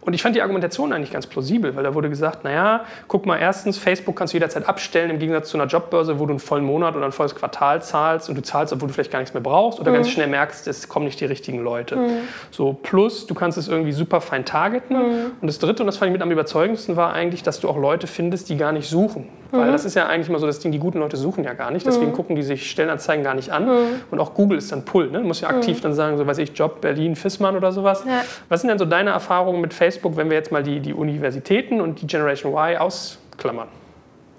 Und 0.00 0.14
ich 0.14 0.22
fand 0.22 0.36
die 0.36 0.42
Argumentation 0.42 0.92
eigentlich 0.92 1.12
ganz 1.12 1.26
plausibel, 1.26 1.76
weil 1.76 1.84
da 1.84 1.94
wurde 1.94 2.08
gesagt, 2.08 2.44
naja, 2.44 2.84
guck 3.08 3.26
mal, 3.26 3.36
erstens, 3.38 3.78
Facebook 3.78 4.16
kannst 4.16 4.32
du 4.32 4.36
jederzeit 4.36 4.68
abstellen, 4.68 5.10
im 5.10 5.18
Gegensatz 5.18 5.50
zu 5.50 5.58
einer 5.58 5.66
Jobbörse, 5.66 6.18
wo 6.18 6.26
du 6.26 6.30
einen 6.30 6.40
vollen 6.40 6.64
Monat 6.64 6.96
oder 6.96 7.04
ein 7.04 7.12
volles 7.12 7.34
Quartal 7.34 7.82
zahlst 7.82 8.28
und 8.28 8.36
du 8.36 8.42
zahlst, 8.42 8.72
obwohl 8.72 8.88
du 8.88 8.94
vielleicht 8.94 9.10
gar 9.10 9.18
nichts 9.18 9.34
mehr 9.34 9.42
brauchst 9.42 9.80
oder 9.80 9.90
mhm. 9.90 9.96
ganz 9.96 10.10
schnell 10.10 10.28
merkst, 10.28 10.66
es 10.66 10.88
kommen 10.88 11.06
nicht 11.06 11.20
die 11.20 11.24
richtigen 11.24 11.58
Leute. 11.62 11.96
Mhm. 11.96 12.10
So, 12.50 12.72
plus, 12.72 13.26
du 13.26 13.34
kannst 13.34 13.58
es 13.58 13.68
irgendwie 13.68 13.92
super 13.92 14.20
fein 14.20 14.44
targeten. 14.44 14.96
Mhm. 14.96 15.30
Und 15.40 15.46
das 15.46 15.58
Dritte, 15.58 15.82
und 15.82 15.86
das 15.86 15.96
fand 15.96 16.08
ich 16.08 16.12
mit 16.12 16.22
am 16.22 16.30
überzeugendsten, 16.30 16.96
war 16.96 17.12
eigentlich, 17.12 17.42
dass 17.42 17.60
du 17.60 17.68
auch 17.68 17.76
Leute 17.76 18.06
findest, 18.06 18.48
die 18.48 18.56
gar 18.56 18.72
nicht 18.72 18.88
suchen. 18.88 19.28
Weil 19.50 19.68
mhm. 19.68 19.72
das 19.72 19.84
ist 19.84 19.94
ja 19.94 20.06
eigentlich 20.06 20.28
mal 20.28 20.38
so 20.38 20.46
das 20.46 20.60
Ding, 20.60 20.72
die 20.72 20.78
guten 20.78 20.98
Leute 20.98 21.16
suchen 21.16 21.44
ja 21.44 21.54
gar 21.54 21.70
nicht, 21.70 21.86
deswegen 21.86 22.12
mhm. 22.12 22.14
gucken 22.14 22.36
die 22.36 22.42
sich 22.42 22.70
Stellenanzeigen 22.70 23.24
gar 23.24 23.34
nicht 23.34 23.50
an. 23.50 23.66
Mhm. 23.66 24.00
Und 24.10 24.20
auch 24.20 24.34
Google 24.34 24.58
ist 24.58 24.70
dann 24.72 24.84
Pull, 24.84 25.10
ne? 25.10 25.20
Du 25.20 25.26
musst 25.26 25.40
ja 25.40 25.48
aktiv 25.48 25.80
dann 25.80 25.94
sagen, 25.94 26.16
so 26.16 26.26
weiß 26.26 26.38
ich, 26.38 26.56
Job 26.56 26.80
Berlin, 26.80 27.16
Fissmann 27.16 27.56
oder 27.56 27.72
sowas. 27.72 28.04
Ja. 28.06 28.24
Was 28.48 28.60
sind 28.60 28.68
denn 28.68 28.78
so 28.78 28.84
deine 28.84 29.10
Erfahrungen 29.10 29.60
mit 29.60 29.74
Facebook, 29.74 30.16
wenn 30.16 30.30
wir 30.30 30.36
jetzt 30.36 30.52
mal 30.52 30.62
die 30.62 30.68
die, 30.68 30.80
die 30.80 30.94
Universitäten 30.94 31.80
und 31.80 32.00
die 32.00 32.06
Generation 32.06 32.52
Y 32.52 32.76
ausklammern? 32.78 33.68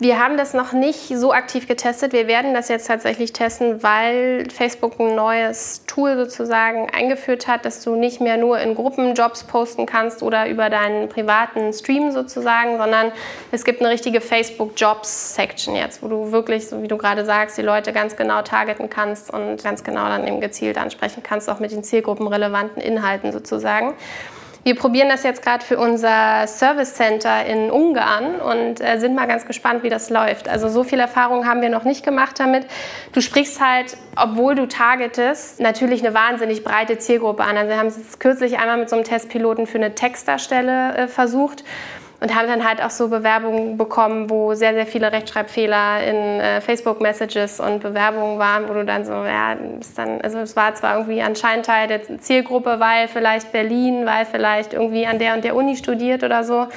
Wir 0.01 0.17
haben 0.17 0.37
das 0.37 0.53
noch 0.53 0.71
nicht 0.71 1.09
so 1.13 1.33
aktiv 1.33 1.67
getestet. 1.67 2.13
Wir 2.13 2.25
werden 2.25 2.53
das 2.53 2.69
jetzt 2.69 2.87
tatsächlich 2.87 3.33
testen, 3.33 3.83
weil 3.83 4.47
Facebook 4.49 4.97
ein 4.97 5.13
neues 5.13 5.83
Tool 5.87 6.15
sozusagen 6.15 6.89
eingeführt 6.89 7.49
hat, 7.49 7.65
dass 7.65 7.83
du 7.83 7.97
nicht 7.97 8.21
mehr 8.21 8.37
nur 8.37 8.59
in 8.59 8.75
Gruppen 8.75 9.13
Jobs 9.13 9.43
posten 9.43 9.85
kannst 9.85 10.23
oder 10.23 10.47
über 10.47 10.69
deinen 10.69 11.09
privaten 11.09 11.73
Stream 11.73 12.13
sozusagen, 12.13 12.77
sondern 12.77 13.11
es 13.51 13.65
gibt 13.65 13.81
eine 13.81 13.89
richtige 13.89 14.21
Facebook 14.21 14.71
Jobs 14.77 15.35
Section 15.35 15.75
jetzt, 15.75 16.01
wo 16.01 16.07
du 16.07 16.31
wirklich, 16.31 16.69
so 16.69 16.81
wie 16.81 16.87
du 16.87 16.97
gerade 16.97 17.25
sagst, 17.25 17.57
die 17.57 17.61
Leute 17.61 17.91
ganz 17.91 18.15
genau 18.15 18.41
targeten 18.41 18.89
kannst 18.89 19.29
und 19.33 19.61
ganz 19.61 19.83
genau 19.83 20.05
dann 20.05 20.25
eben 20.25 20.39
gezielt 20.39 20.77
ansprechen 20.77 21.23
kannst, 21.23 21.49
auch 21.49 21.59
mit 21.59 21.73
den 21.73 21.83
zielgruppenrelevanten 21.83 22.81
Inhalten 22.81 23.33
sozusagen. 23.33 23.95
Wir 24.63 24.75
probieren 24.75 25.07
das 25.07 25.23
jetzt 25.23 25.41
gerade 25.41 25.63
für 25.63 25.77
unser 25.77 26.45
Service 26.45 26.93
Center 26.93 27.45
in 27.45 27.71
Ungarn 27.71 28.41
und 28.41 28.81
äh, 28.81 28.99
sind 28.99 29.15
mal 29.15 29.25
ganz 29.25 29.45
gespannt, 29.45 29.83
wie 29.83 29.89
das 29.89 30.09
läuft. 30.09 30.49
Also 30.49 30.67
so 30.67 30.83
viel 30.83 30.99
Erfahrung 30.99 31.47
haben 31.47 31.61
wir 31.61 31.69
noch 31.69 31.85
nicht 31.85 32.03
gemacht 32.03 32.39
damit. 32.39 32.65
Du 33.13 33.21
sprichst 33.21 33.61
halt, 33.61 33.95
obwohl 34.17 34.55
du 34.55 34.67
targetest, 34.67 35.61
natürlich 35.61 36.05
eine 36.05 36.13
wahnsinnig 36.13 36.63
breite 36.63 36.97
Zielgruppe 36.97 37.43
an. 37.43 37.55
Also 37.55 37.69
wir 37.69 37.77
haben 37.77 37.87
es 37.87 38.19
kürzlich 38.19 38.59
einmal 38.59 38.77
mit 38.77 38.89
so 38.89 38.97
einem 38.97 39.05
Testpiloten 39.05 39.65
für 39.65 39.77
eine 39.77 39.95
Textdarstelle 39.95 40.97
äh, 40.97 41.07
versucht 41.07 41.63
und 42.21 42.35
haben 42.35 42.47
dann 42.47 42.67
halt 42.67 42.83
auch 42.83 42.89
so 42.89 43.07
Bewerbungen 43.07 43.77
bekommen, 43.77 44.29
wo 44.29 44.53
sehr, 44.53 44.73
sehr 44.73 44.85
viele 44.85 45.11
Rechtschreibfehler 45.11 46.03
in 46.03 46.15
äh, 46.15 46.61
Facebook-Messages 46.61 47.59
und 47.59 47.81
Bewerbungen 47.81 48.39
waren, 48.39 48.67
wo 48.67 48.73
du 48.73 48.83
dann 48.83 49.05
so, 49.05 49.13
ja, 49.13 49.53
ist 49.79 49.97
dann, 49.97 50.19
also 50.21 50.39
es 50.39 50.55
war 50.55 50.75
zwar 50.75 50.97
irgendwie 50.97 51.21
anscheinend 51.21 51.65
Teil 51.65 51.87
der 51.87 52.19
Zielgruppe, 52.19 52.79
weil 52.79 53.07
vielleicht 53.07 53.51
Berlin, 53.51 54.05
weil 54.05 54.25
vielleicht 54.25 54.73
irgendwie 54.73 55.05
an 55.07 55.19
der 55.19 55.33
und 55.33 55.43
der 55.43 55.55
Uni 55.55 55.77
studiert 55.77 56.23
oder 56.23 56.43
so, 56.43 56.67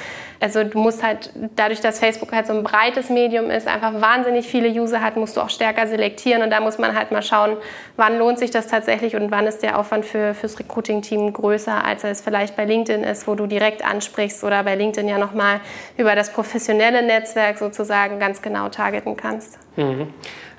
also 0.43 0.61
du 0.65 0.77
musst 0.77 1.01
halt, 1.03 1.29
dadurch, 1.55 1.79
dass 1.79 1.99
Facebook 1.99 2.33
halt 2.33 2.47
so 2.47 2.53
ein 2.53 2.63
breites 2.63 3.09
Medium 3.09 3.49
ist, 3.49 3.65
einfach 3.65 4.01
wahnsinnig 4.01 4.45
viele 4.45 4.67
User 4.67 5.01
hat, 5.01 5.15
musst 5.15 5.37
du 5.37 5.41
auch 5.41 5.49
stärker 5.49 5.87
selektieren 5.87 6.43
und 6.43 6.49
da 6.49 6.59
muss 6.59 6.77
man 6.77 6.97
halt 6.97 7.11
mal 7.11 7.21
schauen, 7.21 7.55
wann 7.95 8.17
lohnt 8.17 8.39
sich 8.39 8.51
das 8.51 8.67
tatsächlich 8.67 9.15
und 9.15 9.31
wann 9.31 9.47
ist 9.47 9.63
der 9.63 9.79
Aufwand 9.79 10.03
für, 10.03 10.33
fürs 10.33 10.59
Recruiting-Team 10.59 11.31
größer, 11.31 11.85
als 11.85 12.03
es 12.03 12.19
vielleicht 12.19 12.57
bei 12.57 12.65
LinkedIn 12.65 13.05
ist, 13.05 13.25
wo 13.25 13.35
du 13.35 13.47
direkt 13.47 13.85
ansprichst 13.85 14.43
oder 14.43 14.63
bei 14.63 14.75
LinkedIn 14.75 15.07
ja 15.07 15.17
nochmal 15.33 15.61
über 15.97 16.15
das 16.15 16.31
professionelle 16.31 17.05
Netzwerk 17.05 17.57
sozusagen 17.57 18.19
ganz 18.19 18.41
genau 18.41 18.69
targeten 18.69 19.17
kannst. 19.17 19.57
Mhm. 19.75 20.07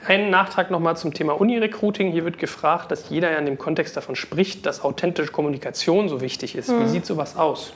Ein 0.07 0.29
Nachtrag 0.29 0.71
nochmal 0.71 0.97
zum 0.97 1.15
Thema 1.15 1.41
Uni-Recruiting. 1.41 2.11
Hier 2.13 2.25
wird 2.25 2.39
gefragt, 2.39 2.91
dass 2.91 3.09
jeder 3.09 3.31
ja 3.31 3.39
in 3.39 3.47
dem 3.47 3.57
Kontext 3.57 3.97
davon 3.97 4.17
spricht, 4.17 4.67
dass 4.67 4.85
authentische 4.85 5.33
Kommunikation 5.33 6.09
so 6.09 6.21
wichtig 6.21 6.57
ist. 6.57 6.69
Mhm. 6.69 6.85
Wie 6.85 6.89
sieht 6.89 7.07
sowas 7.07 7.37
aus? 7.37 7.73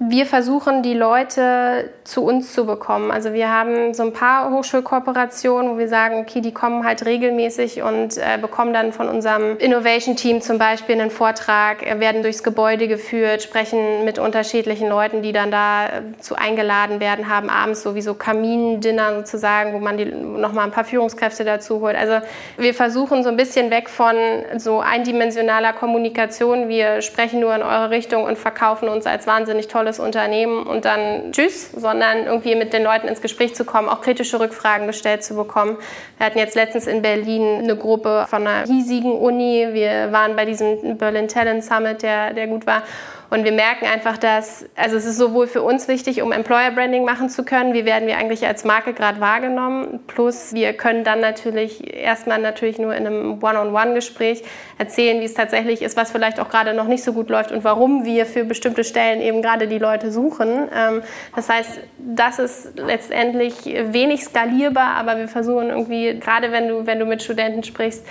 Wir 0.00 0.26
versuchen, 0.26 0.84
die 0.84 0.94
Leute 0.94 1.90
zu 2.04 2.22
uns 2.22 2.52
zu 2.52 2.66
bekommen. 2.66 3.10
Also 3.10 3.32
wir 3.32 3.50
haben 3.50 3.94
so 3.94 4.04
ein 4.04 4.12
paar 4.12 4.48
Hochschulkooperationen, 4.52 5.72
wo 5.72 5.78
wir 5.78 5.88
sagen, 5.88 6.20
okay, 6.20 6.40
die 6.40 6.54
kommen 6.54 6.86
halt 6.86 7.04
regelmäßig 7.04 7.82
und 7.82 8.16
äh, 8.16 8.38
bekommen 8.40 8.72
dann 8.72 8.92
von 8.92 9.08
unserem 9.08 9.58
Innovation-Team 9.58 10.40
zum 10.40 10.58
Beispiel 10.58 11.00
einen 11.00 11.10
Vortrag, 11.10 11.84
äh, 11.84 11.98
werden 11.98 12.22
durchs 12.22 12.44
Gebäude 12.44 12.86
geführt, 12.86 13.42
sprechen 13.42 14.04
mit 14.04 14.20
unterschiedlichen 14.20 14.88
Leuten, 14.88 15.22
die 15.22 15.32
dann 15.32 15.50
da 15.50 15.86
äh, 15.86 15.90
zu 16.20 16.36
eingeladen 16.36 17.00
werden, 17.00 17.28
haben 17.28 17.50
abends 17.50 17.82
sowieso 17.82 18.14
Kamindinner 18.14 19.16
sozusagen, 19.16 19.72
wo 19.72 19.80
man 19.80 19.96
die, 19.96 20.04
noch 20.04 20.52
mal 20.52 20.62
ein 20.62 20.70
paar 20.70 20.84
Führungskräfte 20.84 21.44
dazu 21.44 21.80
holt. 21.80 21.96
Also 21.96 22.24
wir 22.56 22.72
versuchen 22.72 23.24
so 23.24 23.30
ein 23.30 23.36
bisschen 23.36 23.72
weg 23.72 23.90
von 23.90 24.14
so 24.58 24.78
eindimensionaler 24.78 25.72
Kommunikation. 25.72 26.68
Wir 26.68 27.02
sprechen 27.02 27.40
nur 27.40 27.52
in 27.56 27.62
eure 27.62 27.90
Richtung 27.90 28.22
und 28.22 28.38
verkaufen 28.38 28.88
uns 28.88 29.04
als 29.04 29.26
wahnsinnig 29.26 29.66
tolle 29.66 29.87
tolles 29.88 29.98
Unternehmen 29.98 30.66
und 30.66 30.84
dann 30.84 31.32
tschüss, 31.32 31.70
sondern 31.72 32.26
irgendwie 32.26 32.54
mit 32.54 32.72
den 32.72 32.82
Leuten 32.82 33.08
ins 33.08 33.22
Gespräch 33.22 33.54
zu 33.54 33.64
kommen, 33.64 33.88
auch 33.88 34.00
kritische 34.02 34.38
Rückfragen 34.38 34.86
gestellt 34.86 35.24
zu 35.24 35.34
bekommen. 35.34 35.78
Wir 36.18 36.26
hatten 36.26 36.38
jetzt 36.38 36.54
letztens 36.54 36.86
in 36.86 37.00
Berlin 37.00 37.60
eine 37.62 37.76
Gruppe 37.76 38.26
von 38.28 38.46
einer 38.46 38.66
hiesigen 38.66 39.12
Uni. 39.12 39.68
Wir 39.72 40.12
waren 40.12 40.36
bei 40.36 40.44
diesem 40.44 40.98
Berlin 40.98 41.28
Talent 41.28 41.64
Summit, 41.64 42.02
der, 42.02 42.34
der 42.34 42.46
gut 42.48 42.66
war. 42.66 42.82
Und 43.30 43.44
wir 43.44 43.52
merken 43.52 43.84
einfach, 43.84 44.16
dass, 44.16 44.64
also 44.74 44.96
es 44.96 45.04
ist 45.04 45.18
sowohl 45.18 45.46
für 45.46 45.60
uns 45.60 45.86
wichtig, 45.86 46.22
um 46.22 46.32
Employer 46.32 46.70
Branding 46.70 47.04
machen 47.04 47.28
zu 47.28 47.44
können, 47.44 47.74
wie 47.74 47.84
werden 47.84 48.08
wir 48.08 48.16
eigentlich 48.16 48.46
als 48.46 48.64
Marke 48.64 48.94
gerade 48.94 49.20
wahrgenommen. 49.20 50.00
Plus 50.06 50.54
wir 50.54 50.72
können 50.72 51.04
dann 51.04 51.20
natürlich 51.20 51.94
erstmal 51.94 52.38
natürlich 52.38 52.78
nur 52.78 52.94
in 52.94 53.06
einem 53.06 53.42
One-on-One-Gespräch 53.42 54.44
erzählen, 54.78 55.20
wie 55.20 55.26
es 55.26 55.34
tatsächlich 55.34 55.82
ist, 55.82 55.94
was 55.98 56.10
vielleicht 56.10 56.40
auch 56.40 56.48
gerade 56.48 56.72
noch 56.72 56.86
nicht 56.86 57.04
so 57.04 57.12
gut 57.12 57.28
läuft 57.28 57.52
und 57.52 57.64
warum 57.64 58.06
wir 58.06 58.24
für 58.24 58.44
bestimmte 58.44 58.82
Stellen 58.82 59.20
eben 59.20 59.42
gerade 59.42 59.68
die 59.68 59.78
Leute 59.78 60.10
suchen. 60.10 60.68
Ähm, 60.74 61.02
das 61.36 61.50
heißt, 61.50 61.80
das 61.98 62.38
ist 62.38 62.78
letztendlich 62.78 63.66
wenig 63.66 64.24
skalierbar, 64.24 64.94
aber 64.96 65.18
wir 65.18 65.28
versuchen 65.28 65.68
irgendwie, 65.68 66.18
gerade 66.18 66.50
wenn 66.50 66.68
du, 66.68 66.86
wenn 66.86 66.98
du 66.98 67.04
mit 67.04 67.22
Studenten 67.22 67.62
sprichst, 67.62 68.06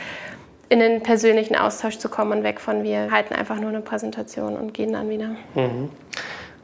in 0.70 0.80
den 0.80 1.02
persönlichen 1.02 1.56
Austausch 1.56 1.98
zu 1.98 2.10
kommen 2.10 2.32
und 2.40 2.44
weg 2.44 2.60
von 2.60 2.84
wir 2.84 3.12
halten 3.12 3.34
einfach 3.34 3.60
nur 3.60 3.70
eine 3.70 3.82
Präsentation 3.82 4.56
und 4.56 4.74
gehen 4.74 4.94
dann 4.94 5.10
wieder. 5.10 5.30
Mhm. 5.56 5.90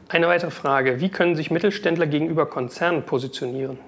Eine 0.08 0.28
weitere 0.28 0.50
Frage. 0.50 1.00
Wie 1.00 1.08
können 1.08 1.34
sich 1.34 1.50
Mittelständler 1.50 2.06
gegenüber 2.06 2.46
Konzernen 2.46 3.02
positionieren? 3.02 3.78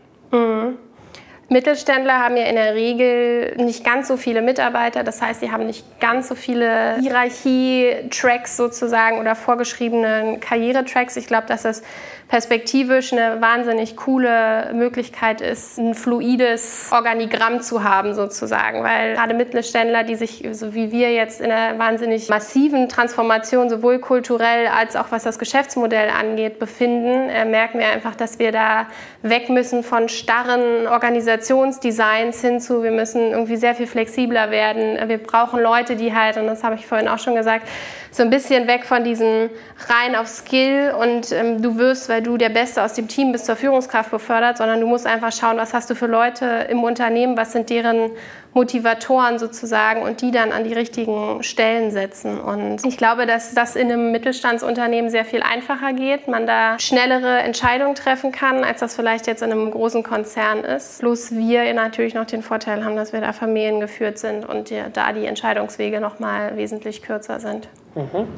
Mittelständler 1.48 2.18
haben 2.18 2.36
ja 2.36 2.44
in 2.44 2.56
der 2.56 2.74
Regel 2.74 3.54
nicht 3.56 3.84
ganz 3.84 4.08
so 4.08 4.16
viele 4.16 4.42
Mitarbeiter. 4.42 5.04
Das 5.04 5.22
heißt, 5.22 5.40
sie 5.40 5.52
haben 5.52 5.66
nicht 5.66 6.00
ganz 6.00 6.28
so 6.28 6.34
viele 6.34 6.96
Hierarchie-Tracks 7.00 8.56
sozusagen 8.56 9.20
oder 9.20 9.36
vorgeschriebene 9.36 10.38
Karrieretracks. 10.40 11.16
Ich 11.16 11.28
glaube, 11.28 11.46
dass 11.46 11.62
das 11.62 11.82
perspektivisch 12.28 13.12
eine 13.12 13.40
wahnsinnig 13.40 13.96
coole 13.96 14.72
Möglichkeit 14.74 15.40
ist, 15.40 15.78
ein 15.78 15.94
fluides 15.94 16.90
Organigramm 16.92 17.60
zu 17.60 17.84
haben 17.84 18.14
sozusagen. 18.14 18.82
Weil 18.82 19.14
gerade 19.14 19.32
Mittelständler, 19.34 20.02
die 20.02 20.16
sich, 20.16 20.44
so 20.50 20.74
wie 20.74 20.90
wir 20.90 21.12
jetzt 21.12 21.40
in 21.40 21.52
einer 21.52 21.78
wahnsinnig 21.78 22.28
massiven 22.28 22.88
Transformation, 22.88 23.70
sowohl 23.70 24.00
kulturell 24.00 24.66
als 24.66 24.96
auch 24.96 25.06
was 25.10 25.22
das 25.22 25.38
Geschäftsmodell 25.38 26.10
angeht, 26.10 26.58
befinden, 26.58 27.28
äh, 27.28 27.44
merken 27.44 27.78
wir 27.78 27.86
einfach, 27.86 28.16
dass 28.16 28.40
wir 28.40 28.50
da 28.50 28.88
weg 29.22 29.48
müssen 29.48 29.84
von 29.84 30.08
starren 30.08 30.88
Organisationsdesigns 30.88 32.40
hin 32.40 32.60
zu, 32.60 32.82
wir 32.82 32.90
müssen 32.90 33.30
irgendwie 33.30 33.56
sehr 33.56 33.76
viel 33.76 33.86
flexibler 33.86 34.50
werden. 34.50 35.08
Wir 35.08 35.18
brauchen 35.18 35.60
Leute, 35.60 35.94
die 35.94 36.12
halt, 36.12 36.38
und 36.38 36.48
das 36.48 36.64
habe 36.64 36.74
ich 36.74 36.86
vorhin 36.88 37.06
auch 37.06 37.20
schon 37.20 37.36
gesagt, 37.36 37.68
so 38.16 38.22
ein 38.22 38.30
bisschen 38.30 38.66
weg 38.66 38.86
von 38.86 39.04
diesem 39.04 39.50
rein 39.88 40.16
auf 40.16 40.26
Skill 40.26 40.94
und 40.98 41.32
ähm, 41.32 41.60
du 41.60 41.76
wirst, 41.76 42.08
weil 42.08 42.22
du 42.22 42.38
der 42.38 42.48
Beste 42.48 42.82
aus 42.82 42.94
dem 42.94 43.08
Team 43.08 43.32
bist, 43.32 43.44
zur 43.44 43.56
Führungskraft 43.56 44.10
befördert, 44.10 44.56
sondern 44.56 44.80
du 44.80 44.86
musst 44.86 45.06
einfach 45.06 45.32
schauen, 45.32 45.58
was 45.58 45.74
hast 45.74 45.90
du 45.90 45.94
für 45.94 46.06
Leute 46.06 46.66
im 46.70 46.82
Unternehmen, 46.82 47.36
was 47.36 47.52
sind 47.52 47.68
deren 47.68 48.10
Motivatoren 48.54 49.38
sozusagen 49.38 50.00
und 50.00 50.22
die 50.22 50.30
dann 50.30 50.50
an 50.50 50.64
die 50.64 50.72
richtigen 50.72 51.42
Stellen 51.42 51.90
setzen. 51.90 52.40
Und 52.40 52.86
ich 52.86 52.96
glaube, 52.96 53.26
dass 53.26 53.52
das 53.52 53.76
in 53.76 53.92
einem 53.92 54.12
Mittelstandsunternehmen 54.12 55.10
sehr 55.10 55.26
viel 55.26 55.42
einfacher 55.42 55.92
geht, 55.92 56.26
man 56.26 56.46
da 56.46 56.78
schnellere 56.78 57.40
Entscheidungen 57.40 57.94
treffen 57.94 58.32
kann, 58.32 58.64
als 58.64 58.80
das 58.80 58.96
vielleicht 58.96 59.26
jetzt 59.26 59.42
in 59.42 59.52
einem 59.52 59.70
großen 59.70 60.02
Konzern 60.02 60.64
ist. 60.64 61.00
Plus 61.00 61.32
wir 61.32 61.70
natürlich 61.74 62.14
noch 62.14 62.24
den 62.24 62.42
Vorteil 62.42 62.82
haben, 62.82 62.96
dass 62.96 63.12
wir 63.12 63.20
da 63.20 63.34
familiengeführt 63.34 64.16
sind 64.18 64.48
und 64.48 64.72
da 64.94 65.12
die 65.12 65.26
Entscheidungswege 65.26 66.00
noch 66.00 66.18
mal 66.18 66.56
wesentlich 66.56 67.02
kürzer 67.02 67.40
sind. 67.40 67.68
Mhm. 67.96 68.28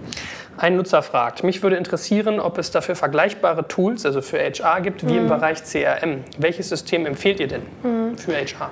Ein 0.57 0.77
Nutzer 0.77 1.03
fragt, 1.03 1.44
mich 1.44 1.62
würde 1.62 1.77
interessieren, 1.77 2.40
ob 2.40 2.59
es 2.59 2.71
dafür 2.71 2.97
vergleichbare 2.97 3.68
Tools, 3.68 4.05
also 4.05 4.23
für 4.23 4.38
HR 4.38 4.81
gibt, 4.81 5.07
wie 5.07 5.12
mhm. 5.12 5.18
im 5.18 5.29
Bereich 5.29 5.62
CRM. 5.62 6.25
Welches 6.38 6.68
System 6.68 7.07
empfehlt 7.07 7.38
ihr 7.40 7.49
denn 7.49 7.62
mhm. 7.83 8.16
für 8.16 8.33
HR? 8.33 8.71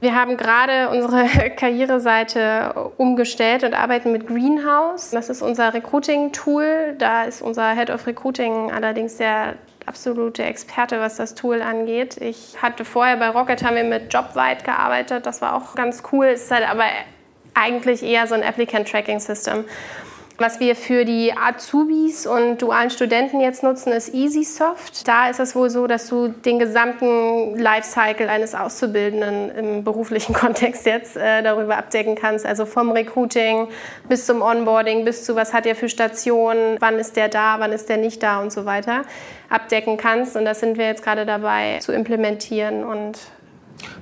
Wir 0.00 0.14
haben 0.14 0.36
gerade 0.36 0.90
unsere 0.90 1.50
Karriereseite 1.56 2.92
umgestellt 2.98 3.64
und 3.64 3.74
arbeiten 3.74 4.12
mit 4.12 4.28
Greenhouse. 4.28 5.10
Das 5.10 5.28
ist 5.28 5.42
unser 5.42 5.74
Recruiting-Tool. 5.74 6.94
Da 6.98 7.24
ist 7.24 7.42
unser 7.42 7.74
Head 7.74 7.90
of 7.90 8.06
Recruiting 8.06 8.70
allerdings 8.70 9.16
der 9.16 9.54
absolute 9.86 10.44
Experte, 10.44 11.00
was 11.00 11.16
das 11.16 11.34
Tool 11.34 11.62
angeht. 11.62 12.18
Ich 12.18 12.62
hatte 12.62 12.84
vorher 12.84 13.16
bei 13.16 13.30
Rocket 13.30 13.64
haben 13.64 13.74
wir 13.74 13.84
mit 13.84 14.12
Jobweit 14.12 14.62
gearbeitet. 14.62 15.26
Das 15.26 15.42
war 15.42 15.54
auch 15.54 15.74
ganz 15.74 16.02
cool. 16.12 16.26
Es 16.26 16.44
ist 16.44 16.50
halt 16.52 16.68
aber 16.68 16.84
eigentlich 17.54 18.04
eher 18.04 18.26
so 18.26 18.34
ein 18.34 18.44
Applicant 18.44 18.88
Tracking 18.88 19.18
System. 19.18 19.64
Was 20.40 20.60
wir 20.60 20.76
für 20.76 21.04
die 21.04 21.32
Azubis 21.36 22.24
und 22.24 22.62
dualen 22.62 22.90
Studenten 22.90 23.40
jetzt 23.40 23.64
nutzen, 23.64 23.92
ist 23.92 24.14
EasySoft. 24.14 25.08
Da 25.08 25.28
ist 25.28 25.40
es 25.40 25.56
wohl 25.56 25.68
so, 25.68 25.88
dass 25.88 26.06
du 26.06 26.28
den 26.28 26.60
gesamten 26.60 27.58
Lifecycle 27.58 28.28
eines 28.28 28.54
Auszubildenden 28.54 29.50
im 29.50 29.82
beruflichen 29.82 30.32
Kontext 30.34 30.86
jetzt 30.86 31.16
äh, 31.16 31.42
darüber 31.42 31.76
abdecken 31.76 32.14
kannst. 32.14 32.46
Also 32.46 32.66
vom 32.66 32.92
Recruiting 32.92 33.66
bis 34.08 34.26
zum 34.26 34.40
Onboarding, 34.40 35.04
bis 35.04 35.24
zu 35.24 35.34
was 35.34 35.52
hat 35.52 35.66
er 35.66 35.74
für 35.74 35.88
Stationen, 35.88 36.76
wann 36.78 37.00
ist 37.00 37.16
der 37.16 37.28
da, 37.28 37.56
wann 37.58 37.72
ist 37.72 37.88
der 37.88 37.96
nicht 37.96 38.22
da 38.22 38.40
und 38.40 38.52
so 38.52 38.64
weiter 38.64 39.02
abdecken 39.48 39.96
kannst. 39.96 40.36
Und 40.36 40.44
das 40.44 40.60
sind 40.60 40.78
wir 40.78 40.86
jetzt 40.86 41.02
gerade 41.02 41.26
dabei 41.26 41.80
zu 41.80 41.90
implementieren 41.90 42.84
und 42.84 43.18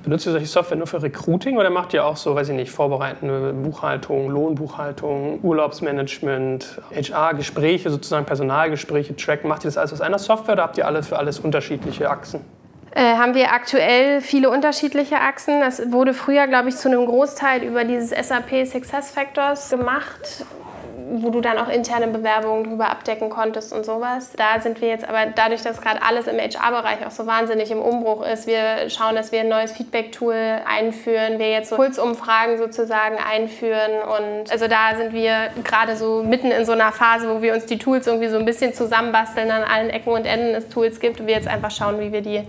Benutzt 0.03 0.25
ihr 0.25 0.31
solche 0.31 0.47
Software 0.47 0.77
nur 0.77 0.87
für 0.87 1.01
Recruiting 1.01 1.57
oder 1.57 1.69
macht 1.69 1.93
ihr 1.93 2.05
auch 2.05 2.17
so, 2.17 2.35
weiß 2.35 2.49
ich 2.49 2.55
nicht, 2.55 2.71
vorbereitende 2.71 3.53
Buchhaltung, 3.53 4.29
Lohnbuchhaltung, 4.29 5.39
Urlaubsmanagement, 5.43 6.81
HR-Gespräche, 6.93 7.89
sozusagen 7.89 8.25
Personalgespräche, 8.25 9.15
tracken? 9.15 9.49
Macht 9.49 9.63
ihr 9.63 9.67
das 9.67 9.77
alles 9.77 9.93
aus 9.93 10.01
einer 10.01 10.19
Software 10.19 10.53
oder 10.53 10.63
habt 10.63 10.77
ihr 10.77 10.85
alle 10.85 11.03
für 11.03 11.17
alles 11.17 11.39
unterschiedliche 11.39 12.09
Achsen? 12.09 12.41
Äh, 12.91 13.15
haben 13.15 13.35
wir 13.35 13.51
aktuell 13.51 14.21
viele 14.21 14.49
unterschiedliche 14.49 15.19
Achsen. 15.19 15.59
Das 15.59 15.91
wurde 15.91 16.13
früher, 16.13 16.47
glaube 16.47 16.69
ich, 16.69 16.77
zu 16.77 16.89
einem 16.89 17.05
Großteil 17.05 17.63
über 17.63 17.83
dieses 17.83 18.09
SAP 18.09 18.65
Success 18.65 19.11
Factors 19.11 19.69
gemacht 19.69 20.45
wo 21.09 21.29
du 21.29 21.41
dann 21.41 21.57
auch 21.57 21.69
interne 21.69 22.07
Bewerbungen 22.07 22.65
drüber 22.65 22.89
abdecken 22.89 23.29
konntest 23.29 23.73
und 23.73 23.85
sowas. 23.85 24.33
Da 24.35 24.59
sind 24.59 24.81
wir 24.81 24.89
jetzt 24.89 25.07
aber 25.07 25.27
dadurch, 25.33 25.61
dass 25.61 25.81
gerade 25.81 26.01
alles 26.01 26.27
im 26.27 26.37
HR-Bereich 26.37 27.05
auch 27.05 27.11
so 27.11 27.25
wahnsinnig 27.25 27.71
im 27.71 27.81
Umbruch 27.81 28.25
ist, 28.25 28.47
wir 28.47 28.89
schauen, 28.89 29.15
dass 29.15 29.31
wir 29.31 29.41
ein 29.41 29.49
neues 29.49 29.71
Feedback-Tool 29.71 30.35
einführen, 30.65 31.39
wir 31.39 31.49
jetzt 31.49 31.69
so 31.69 31.75
Pulsumfragen 31.75 32.57
sozusagen 32.57 33.17
einführen 33.17 33.91
und 34.01 34.51
also 34.51 34.67
da 34.67 34.95
sind 34.95 35.13
wir 35.13 35.49
gerade 35.63 35.95
so 35.95 36.23
mitten 36.23 36.51
in 36.51 36.65
so 36.65 36.73
einer 36.73 36.91
Phase, 36.91 37.33
wo 37.33 37.41
wir 37.41 37.53
uns 37.53 37.65
die 37.65 37.77
Tools 37.77 38.07
irgendwie 38.07 38.29
so 38.29 38.37
ein 38.37 38.45
bisschen 38.45 38.73
zusammenbasteln 38.73 39.49
an 39.51 39.63
allen 39.63 39.89
Ecken 39.89 40.11
und 40.11 40.25
Enden 40.25 40.55
es 40.55 40.69
Tools 40.69 40.99
gibt 40.99 41.19
und 41.19 41.27
wir 41.27 41.35
jetzt 41.35 41.47
einfach 41.47 41.71
schauen, 41.71 41.99
wie 41.99 42.11
wir 42.11 42.21
die 42.21 42.43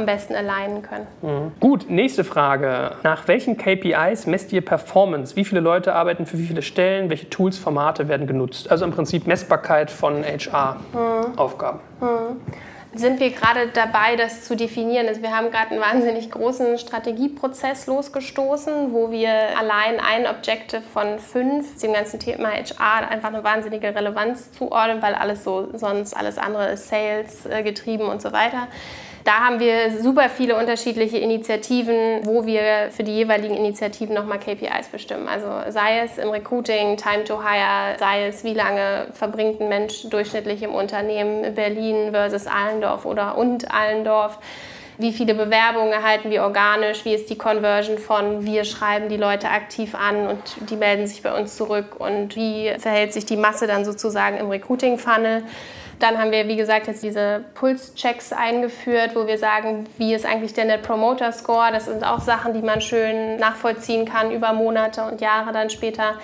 am 0.00 0.06
besten 0.06 0.34
alignen 0.34 0.82
können. 0.82 1.06
Mhm. 1.22 1.52
Gut, 1.60 1.88
nächste 1.88 2.24
Frage. 2.24 2.92
Nach 3.02 3.28
welchen 3.28 3.56
KPIs 3.56 4.26
messt 4.26 4.52
ihr 4.52 4.64
Performance? 4.64 5.36
Wie 5.36 5.44
viele 5.44 5.60
Leute 5.60 5.94
arbeiten 5.94 6.26
für 6.26 6.38
wie 6.38 6.46
viele 6.46 6.62
Stellen? 6.62 7.10
Welche 7.10 7.28
Tools, 7.30 7.58
Formate 7.58 8.08
werden 8.08 8.26
genutzt? 8.26 8.70
Also 8.70 8.84
im 8.84 8.90
Prinzip 8.90 9.26
Messbarkeit 9.26 9.90
von 9.90 10.24
HR-Aufgaben. 10.24 11.80
Mhm. 12.00 12.06
Mhm 12.06 12.70
sind 12.92 13.20
wir 13.20 13.30
gerade 13.30 13.68
dabei, 13.68 14.16
das 14.16 14.44
zu 14.44 14.56
definieren. 14.56 15.06
Also 15.06 15.22
wir 15.22 15.30
haben 15.30 15.50
gerade 15.50 15.70
einen 15.70 15.80
wahnsinnig 15.80 16.30
großen 16.30 16.76
Strategieprozess 16.78 17.86
losgestoßen, 17.86 18.92
wo 18.92 19.10
wir 19.12 19.30
allein 19.56 20.00
ein 20.00 20.26
Objective 20.26 20.82
von 20.82 21.18
fünf 21.20 21.78
dem 21.80 21.92
ganzen 21.92 22.18
Thema 22.18 22.48
HR 22.48 23.08
einfach 23.08 23.28
eine 23.28 23.44
wahnsinnige 23.44 23.94
Relevanz 23.94 24.50
zuordnen, 24.52 25.00
weil 25.02 25.14
alles 25.14 25.44
so 25.44 25.68
sonst 25.74 26.16
alles 26.16 26.36
andere 26.36 26.70
ist 26.70 26.88
Sales 26.88 27.46
äh, 27.46 27.62
getrieben 27.62 28.06
und 28.06 28.20
so 28.20 28.32
weiter. 28.32 28.66
Da 29.24 29.32
haben 29.40 29.60
wir 29.60 30.02
super 30.02 30.28
viele 30.28 30.56
unterschiedliche 30.56 31.18
Initiativen, 31.18 32.20
wo 32.24 32.46
wir 32.46 32.88
für 32.90 33.02
die 33.02 33.14
jeweiligen 33.14 33.54
Initiativen 33.54 34.14
nochmal 34.14 34.38
KPIs 34.38 34.88
bestimmen. 34.90 35.28
Also 35.28 35.46
sei 35.70 36.00
es 36.00 36.16
im 36.18 36.30
Recruiting, 36.30 36.96
Time 36.96 37.24
to 37.24 37.42
Hire, 37.42 37.98
sei 37.98 38.26
es 38.26 38.44
wie 38.44 38.54
lange 38.54 39.08
verbringt 39.12 39.60
ein 39.60 39.68
Mensch 39.68 40.08
durchschnittlich 40.08 40.62
im 40.62 40.74
Unternehmen 40.74 41.54
Berlin 41.54 42.12
versus 42.12 42.46
Allendorf 42.46 43.04
oder 43.04 43.36
und 43.36 43.72
Allendorf 43.72 44.38
wie 45.00 45.12
viele 45.12 45.34
Bewerbungen 45.34 45.94
erhalten 45.94 46.30
wir 46.30 46.42
organisch, 46.42 47.06
wie 47.06 47.14
ist 47.14 47.30
die 47.30 47.38
Conversion 47.38 47.96
von 47.96 48.44
wir 48.44 48.64
schreiben 48.64 49.08
die 49.08 49.16
Leute 49.16 49.48
aktiv 49.48 49.94
an 49.94 50.26
und 50.26 50.68
die 50.68 50.76
melden 50.76 51.06
sich 51.06 51.22
bei 51.22 51.32
uns 51.32 51.56
zurück 51.56 51.96
und 51.98 52.36
wie 52.36 52.70
verhält 52.78 53.14
sich 53.14 53.24
die 53.24 53.38
Masse 53.38 53.66
dann 53.66 53.86
sozusagen 53.86 54.36
im 54.36 54.50
Recruiting-Funnel. 54.50 55.44
Dann 56.00 56.18
haben 56.18 56.32
wir, 56.32 56.48
wie 56.48 56.56
gesagt, 56.56 56.86
jetzt 56.86 57.02
diese 57.02 57.44
Pulschecks 57.54 58.32
eingeführt, 58.32 59.14
wo 59.14 59.26
wir 59.26 59.38
sagen, 59.38 59.86
wie 59.98 60.14
ist 60.14 60.26
eigentlich 60.26 60.54
der 60.54 60.78
Promoter 60.78 61.30
Score. 61.30 61.70
Das 61.72 61.84
sind 61.84 62.04
auch 62.04 62.20
Sachen, 62.20 62.54
die 62.54 62.62
man 62.62 62.80
schön 62.80 63.36
nachvollziehen 63.36 64.06
kann 64.06 64.30
über 64.30 64.52
Monate 64.52 65.04
und 65.04 65.20
Jahre 65.20 65.52
dann 65.52 65.70
später 65.70 66.14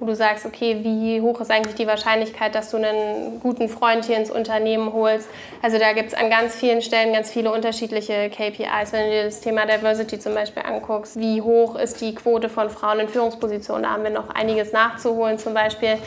wo 0.00 0.06
du 0.06 0.16
sagst, 0.16 0.46
okay, 0.46 0.78
wie 0.82 1.20
hoch 1.20 1.40
ist 1.42 1.50
eigentlich 1.50 1.74
die 1.74 1.86
Wahrscheinlichkeit, 1.86 2.54
dass 2.54 2.70
du 2.70 2.78
einen 2.78 3.38
guten 3.40 3.68
Freund 3.68 4.06
hier 4.06 4.16
ins 4.16 4.30
Unternehmen 4.30 4.94
holst. 4.94 5.28
Also 5.60 5.78
da 5.78 5.92
gibt 5.92 6.08
es 6.08 6.14
an 6.14 6.30
ganz 6.30 6.56
vielen 6.56 6.80
Stellen 6.80 7.12
ganz 7.12 7.30
viele 7.30 7.52
unterschiedliche 7.52 8.30
KPIs. 8.30 8.92
Wenn 8.92 9.04
du 9.04 9.10
dir 9.10 9.24
das 9.24 9.42
Thema 9.42 9.66
Diversity 9.66 10.18
zum 10.18 10.34
Beispiel 10.34 10.62
anguckst, 10.62 11.20
wie 11.20 11.42
hoch 11.42 11.76
ist 11.76 12.00
die 12.00 12.14
Quote 12.14 12.48
von 12.48 12.70
Frauen 12.70 13.00
in 13.00 13.08
Führungspositionen, 13.08 13.82
da 13.82 13.90
haben 13.90 14.02
wir 14.02 14.10
noch 14.10 14.30
einiges 14.30 14.72
nachzuholen 14.72 15.38
zum 15.38 15.52
Beispiel 15.52 15.98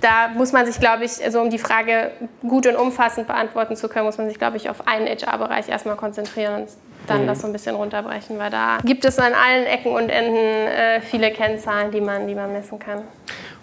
da 0.00 0.28
muss 0.34 0.52
man 0.52 0.66
sich, 0.66 0.80
glaube 0.80 1.04
ich, 1.04 1.22
also 1.24 1.40
um 1.40 1.50
die 1.50 1.58
Frage 1.58 2.12
gut 2.42 2.66
und 2.66 2.76
umfassend 2.76 3.26
beantworten 3.26 3.76
zu 3.76 3.88
können, 3.88 4.06
muss 4.06 4.18
man 4.18 4.28
sich, 4.28 4.38
glaube 4.38 4.56
ich, 4.56 4.70
auf 4.70 4.86
einen 4.86 5.06
HR-Bereich 5.06 5.68
erstmal 5.68 5.96
konzentrieren 5.96 6.62
und 6.62 6.68
dann 7.06 7.22
mhm. 7.22 7.26
das 7.26 7.40
so 7.40 7.46
ein 7.46 7.52
bisschen 7.52 7.74
runterbrechen, 7.74 8.38
weil 8.38 8.50
da 8.50 8.78
gibt 8.84 9.04
es 9.04 9.18
an 9.18 9.32
allen 9.32 9.66
Ecken 9.66 9.92
und 9.92 10.08
Enden 10.08 10.36
äh, 10.36 11.00
viele 11.00 11.30
Kennzahlen, 11.30 11.90
die 11.90 12.00
man, 12.00 12.26
die 12.26 12.34
man 12.34 12.52
messen 12.52 12.78
kann. 12.78 13.02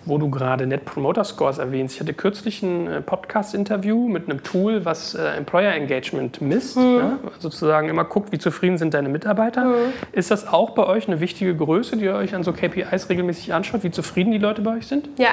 Wo 0.08 0.20
du 0.20 0.30
gerade 0.30 0.68
Net 0.68 0.86
Promoter 0.86 1.24
Scores 1.24 1.58
erwähnst, 1.58 1.96
ich 1.96 2.02
hatte 2.02 2.14
kürzlich 2.14 2.62
ein 2.62 2.88
äh, 2.88 3.02
Podcast-Interview 3.02 4.08
mit 4.08 4.30
einem 4.30 4.44
Tool, 4.44 4.86
was 4.86 5.16
äh, 5.16 5.30
Employer 5.38 5.74
Engagement 5.74 6.42
misst, 6.42 6.78
mhm. 6.78 6.98
ja, 6.98 7.20
sozusagen 7.40 7.90
immer 7.90 8.04
guckt, 8.04 8.32
wie 8.32 8.38
zufrieden 8.38 8.78
sind 8.78 8.94
deine 8.94 9.10
Mitarbeiter. 9.10 9.66
Mhm. 9.66 9.94
Ist 10.12 10.30
das 10.30 10.48
auch 10.48 10.72
bei 10.72 10.86
euch 10.86 11.08
eine 11.08 11.20
wichtige 11.22 11.56
Größe, 11.56 11.98
die 11.98 12.06
ihr 12.06 12.16
euch 12.16 12.36
an 12.36 12.44
so 12.44 12.54
KPIs 12.54 13.10
regelmäßig 13.10 13.54
anschaut, 13.54 13.84
wie 13.84 13.92
zufrieden 13.92 14.32
die 14.32 14.38
Leute 14.38 14.62
bei 14.62 14.78
euch 14.78 14.88
sind? 14.88 15.10
Ja, 15.18 15.32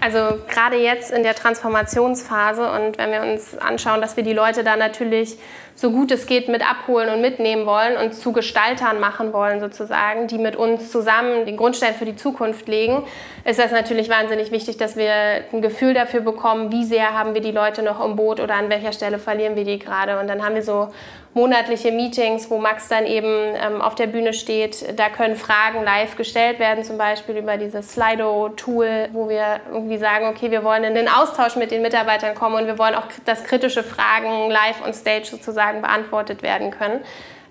Also 0.00 0.40
gerade 0.48 0.76
jetzt 0.76 1.10
in 1.10 1.22
der 1.22 1.34
Transformationsphase 1.34 2.70
und 2.70 2.96
wenn 2.96 3.12
wir 3.12 3.20
uns 3.20 3.56
anschauen, 3.58 4.00
dass 4.00 4.16
wir 4.16 4.24
die 4.24 4.32
Leute 4.32 4.64
da 4.64 4.76
natürlich 4.76 5.36
so 5.74 5.90
gut 5.90 6.10
es 6.10 6.26
geht 6.26 6.48
mit 6.48 6.68
abholen 6.68 7.08
und 7.08 7.20
mitnehmen 7.20 7.66
wollen 7.66 7.96
und 7.96 8.14
zu 8.14 8.32
Gestaltern 8.32 9.00
machen 9.00 9.32
wollen 9.32 9.60
sozusagen, 9.60 10.26
die 10.26 10.38
mit 10.38 10.56
uns 10.56 10.90
zusammen 10.90 11.46
den 11.46 11.56
Grundstein 11.56 11.94
für 11.94 12.04
die 12.04 12.16
Zukunft 12.16 12.68
legen, 12.68 13.04
ist 13.44 13.58
das 13.58 13.72
natürlich 13.72 14.08
wahnsinnig 14.08 14.50
wichtig, 14.50 14.76
dass 14.76 14.96
wir 14.96 15.12
ein 15.52 15.62
Gefühl 15.62 15.94
dafür 15.94 16.20
bekommen, 16.20 16.72
wie 16.72 16.84
sehr 16.84 17.18
haben 17.18 17.34
wir 17.34 17.40
die 17.40 17.52
Leute 17.52 17.82
noch 17.82 18.04
im 18.04 18.16
Boot 18.16 18.40
oder 18.40 18.54
an 18.54 18.68
welcher 18.68 18.92
Stelle 18.92 19.18
verlieren 19.18 19.56
wir 19.56 19.64
die 19.64 19.78
gerade. 19.78 20.18
Und 20.20 20.28
dann 20.28 20.44
haben 20.44 20.54
wir 20.54 20.62
so 20.62 20.88
monatliche 21.32 21.92
Meetings, 21.92 22.50
wo 22.50 22.58
Max 22.58 22.88
dann 22.88 23.06
eben 23.06 23.54
ähm, 23.54 23.80
auf 23.80 23.94
der 23.94 24.08
Bühne 24.08 24.32
steht. 24.32 24.98
Da 24.98 25.08
können 25.08 25.36
Fragen 25.36 25.84
live 25.84 26.16
gestellt 26.16 26.58
werden, 26.58 26.82
zum 26.82 26.98
Beispiel 26.98 27.36
über 27.36 27.56
dieses 27.56 27.92
Slido-Tool, 27.92 29.10
wo 29.12 29.28
wir 29.28 29.60
irgendwie 29.72 29.98
sagen, 29.98 30.26
okay, 30.26 30.50
wir 30.50 30.64
wollen 30.64 30.82
in 30.82 30.94
den 30.94 31.08
Austausch 31.08 31.54
mit 31.54 31.70
den 31.70 31.82
Mitarbeitern 31.82 32.34
kommen 32.34 32.56
und 32.56 32.66
wir 32.66 32.78
wollen 32.78 32.96
auch, 32.96 33.06
dass 33.24 33.44
kritische 33.44 33.84
Fragen 33.84 34.50
live 34.50 34.84
on 34.84 34.92
stage 34.92 35.26
sozusagen 35.26 35.69
beantwortet 35.72 36.42
werden 36.42 36.70
können. 36.70 37.00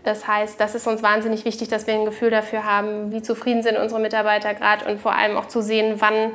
Das 0.03 0.27
heißt, 0.27 0.59
das 0.59 0.75
ist 0.75 0.87
uns 0.87 1.03
wahnsinnig 1.03 1.45
wichtig, 1.45 1.67
dass 1.67 1.87
wir 1.87 1.93
ein 1.93 2.05
Gefühl 2.05 2.29
dafür 2.29 2.63
haben, 2.63 3.11
wie 3.11 3.21
zufrieden 3.21 3.63
sind 3.63 3.77
unsere 3.77 3.99
Mitarbeiter 3.99 4.53
gerade 4.53 4.85
und 4.85 4.99
vor 4.99 5.13
allem 5.13 5.37
auch 5.37 5.47
zu 5.47 5.61
sehen, 5.61 5.95
wann 5.97 6.31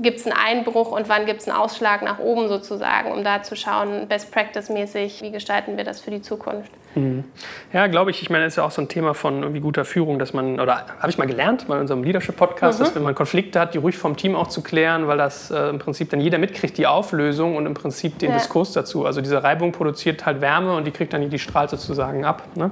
gibt 0.00 0.20
es 0.20 0.26
einen 0.26 0.36
Einbruch 0.36 0.92
und 0.92 1.08
wann 1.08 1.26
gibt 1.26 1.40
es 1.40 1.48
einen 1.48 1.56
Ausschlag 1.56 2.02
nach 2.02 2.18
oben 2.20 2.48
sozusagen, 2.48 3.10
um 3.12 3.24
da 3.24 3.42
zu 3.42 3.56
schauen, 3.56 4.06
Best 4.06 4.30
Practice 4.30 4.68
mäßig, 4.68 5.22
wie 5.22 5.32
gestalten 5.32 5.76
wir 5.76 5.84
das 5.84 6.00
für 6.00 6.10
die 6.10 6.22
Zukunft. 6.22 6.70
Mhm. 6.98 7.24
Ja, 7.72 7.86
glaube 7.86 8.10
ich. 8.10 8.22
Ich 8.22 8.30
meine, 8.30 8.44
das 8.44 8.54
ist 8.54 8.56
ja 8.56 8.64
auch 8.64 8.70
so 8.70 8.82
ein 8.82 8.88
Thema 8.88 9.14
von 9.14 9.42
irgendwie 9.42 9.60
guter 9.60 9.84
Führung, 9.84 10.18
dass 10.18 10.32
man, 10.32 10.60
oder 10.60 10.86
habe 10.98 11.10
ich 11.10 11.18
mal 11.18 11.26
gelernt 11.26 11.66
bei 11.68 11.78
unserem 11.78 12.02
Leadership-Podcast, 12.02 12.78
mhm. 12.78 12.84
dass 12.84 12.94
wenn 12.94 13.02
man 13.02 13.14
Konflikte 13.14 13.60
hat, 13.60 13.74
die 13.74 13.78
ruhig 13.78 13.96
vom 13.96 14.16
Team 14.16 14.34
auch 14.34 14.48
zu 14.48 14.62
klären, 14.62 15.06
weil 15.06 15.18
das 15.18 15.50
äh, 15.50 15.68
im 15.68 15.78
Prinzip 15.78 16.10
dann 16.10 16.20
jeder 16.20 16.38
mitkriegt, 16.38 16.76
die 16.78 16.86
Auflösung 16.86 17.56
und 17.56 17.66
im 17.66 17.74
Prinzip 17.74 18.18
den 18.18 18.30
ja. 18.30 18.36
Diskurs 18.36 18.72
dazu. 18.72 19.06
Also 19.06 19.20
diese 19.20 19.42
Reibung 19.42 19.72
produziert 19.72 20.26
halt 20.26 20.40
Wärme 20.40 20.74
und 20.74 20.86
die 20.86 20.90
kriegt 20.90 21.12
dann 21.12 21.28
die 21.28 21.38
strahlt 21.38 21.70
sozusagen 21.70 22.24
ab. 22.24 22.42
Ne? 22.54 22.70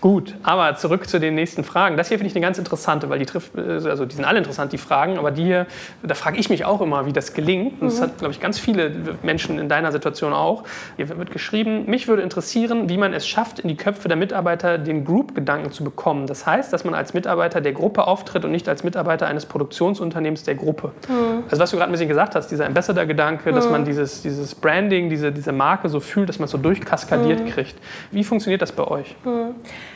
Gut, 0.00 0.34
aber 0.42 0.76
zurück 0.76 1.08
zu 1.08 1.20
den 1.20 1.34
nächsten 1.34 1.64
Fragen. 1.64 1.96
Das 1.96 2.08
hier 2.08 2.18
finde 2.18 2.30
ich 2.30 2.36
eine 2.36 2.44
ganz 2.44 2.58
interessante, 2.58 3.08
weil 3.08 3.18
die 3.18 3.26
trifft, 3.26 3.56
äh, 3.56 3.88
also 3.88 4.04
die 4.04 4.14
sind 4.14 4.24
alle 4.24 4.38
interessant, 4.38 4.72
die 4.72 4.78
Fragen, 4.78 5.18
aber 5.18 5.30
die 5.30 5.44
hier, 5.44 5.66
da 6.02 6.14
frage 6.14 6.38
ich 6.38 6.50
mich 6.50 6.64
auch 6.64 6.80
immer, 6.80 7.06
wie 7.06 7.12
das 7.12 7.34
gelingt. 7.34 7.80
Und 7.80 7.88
das 7.88 7.98
mhm. 7.98 8.04
hat, 8.04 8.18
glaube 8.18 8.32
ich, 8.32 8.40
ganz 8.40 8.58
viele 8.58 8.92
Menschen 9.22 9.58
in 9.58 9.68
deiner 9.68 9.92
Situation 9.92 10.32
auch. 10.32 10.64
Hier 10.96 11.08
wird 11.08 11.30
geschrieben, 11.30 11.86
mich 11.86 12.08
würde 12.08 12.22
interessieren, 12.22 12.88
wie 12.88 12.98
man 12.98 13.12
es 13.12 13.26
schafft, 13.26 13.59
in 13.62 13.68
die 13.68 13.76
Köpfe 13.76 14.08
der 14.08 14.16
Mitarbeiter 14.16 14.78
den 14.78 15.04
Group-Gedanken 15.04 15.72
zu 15.72 15.84
bekommen. 15.84 16.26
Das 16.26 16.46
heißt, 16.46 16.72
dass 16.72 16.84
man 16.84 16.94
als 16.94 17.14
Mitarbeiter 17.14 17.60
der 17.60 17.72
Gruppe 17.72 18.06
auftritt 18.06 18.44
und 18.44 18.50
nicht 18.50 18.68
als 18.68 18.84
Mitarbeiter 18.84 19.26
eines 19.26 19.46
Produktionsunternehmens 19.46 20.42
der 20.42 20.54
Gruppe. 20.54 20.92
Mhm. 21.08 21.44
Also 21.50 21.62
was 21.62 21.70
du 21.70 21.76
gerade 21.76 21.90
ein 21.90 21.92
bisschen 21.92 22.08
gesagt 22.08 22.34
hast, 22.34 22.48
dieser 22.48 22.66
Ambassador-Gedanke, 22.66 23.50
mhm. 23.50 23.54
dass 23.54 23.68
man 23.68 23.84
dieses, 23.84 24.22
dieses 24.22 24.54
Branding, 24.54 25.10
diese, 25.10 25.32
diese 25.32 25.52
Marke 25.52 25.88
so 25.88 26.00
fühlt, 26.00 26.28
dass 26.28 26.38
man 26.38 26.46
es 26.46 26.50
so 26.50 26.58
durchkaskadiert 26.58 27.40
mhm. 27.40 27.50
kriegt. 27.50 27.76
Wie 28.10 28.24
funktioniert 28.24 28.62
das 28.62 28.72
bei 28.72 28.84
euch? 28.84 29.16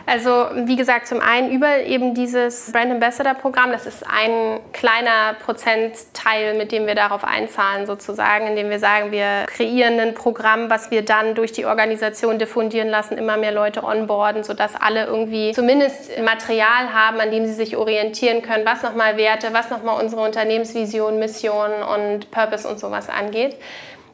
Also 0.07 0.47
wie 0.55 0.77
gesagt, 0.77 1.07
zum 1.07 1.21
einen 1.21 1.51
über 1.51 1.79
eben 1.79 2.15
dieses 2.15 2.71
Brand 2.73 2.91
Ambassador-Programm, 2.93 3.73
das 3.73 3.87
ist 3.87 4.05
ein 4.07 4.61
kleiner 4.73 5.35
Prozentteil, 5.43 6.55
mit 6.55 6.73
dem 6.73 6.87
wir 6.87 6.95
darauf 6.95 7.25
einzahlen 7.25 7.87
sozusagen, 7.87 8.47
indem 8.47 8.69
wir 8.69 8.79
sagen, 8.79 9.13
wir 9.13 9.47
kreieren 9.47 9.99
ein 9.99 10.15
Programm, 10.15 10.69
was 10.69 10.91
wir 10.91 11.05
dann 11.05 11.35
durch 11.35 11.53
die 11.53 11.65
Organisation 11.65 12.39
diffundieren 12.39 12.89
lassen, 12.89 13.17
immer 13.17 13.39
mehr 13.39 13.53
Leute 13.53 13.83
onboarden, 13.83 14.45
sodass 14.45 14.75
alle 14.79 15.07
irgendwie 15.07 15.53
zumindest 15.53 16.19
Material 16.23 16.93
haben, 16.93 17.19
an 17.21 17.31
dem 17.31 17.47
sie 17.47 17.55
sich 17.55 17.77
orientieren 17.77 18.43
können, 18.43 18.67
was 18.67 18.83
nochmal 18.83 19.17
Werte, 19.17 19.49
was 19.53 19.71
nochmal 19.71 20.03
unsere 20.03 20.23
Unternehmensvision, 20.23 21.19
Mission 21.19 21.71
und 21.83 22.31
Purpose 22.31 22.69
und 22.69 22.79
sowas 22.79 23.09
angeht. 23.09 23.57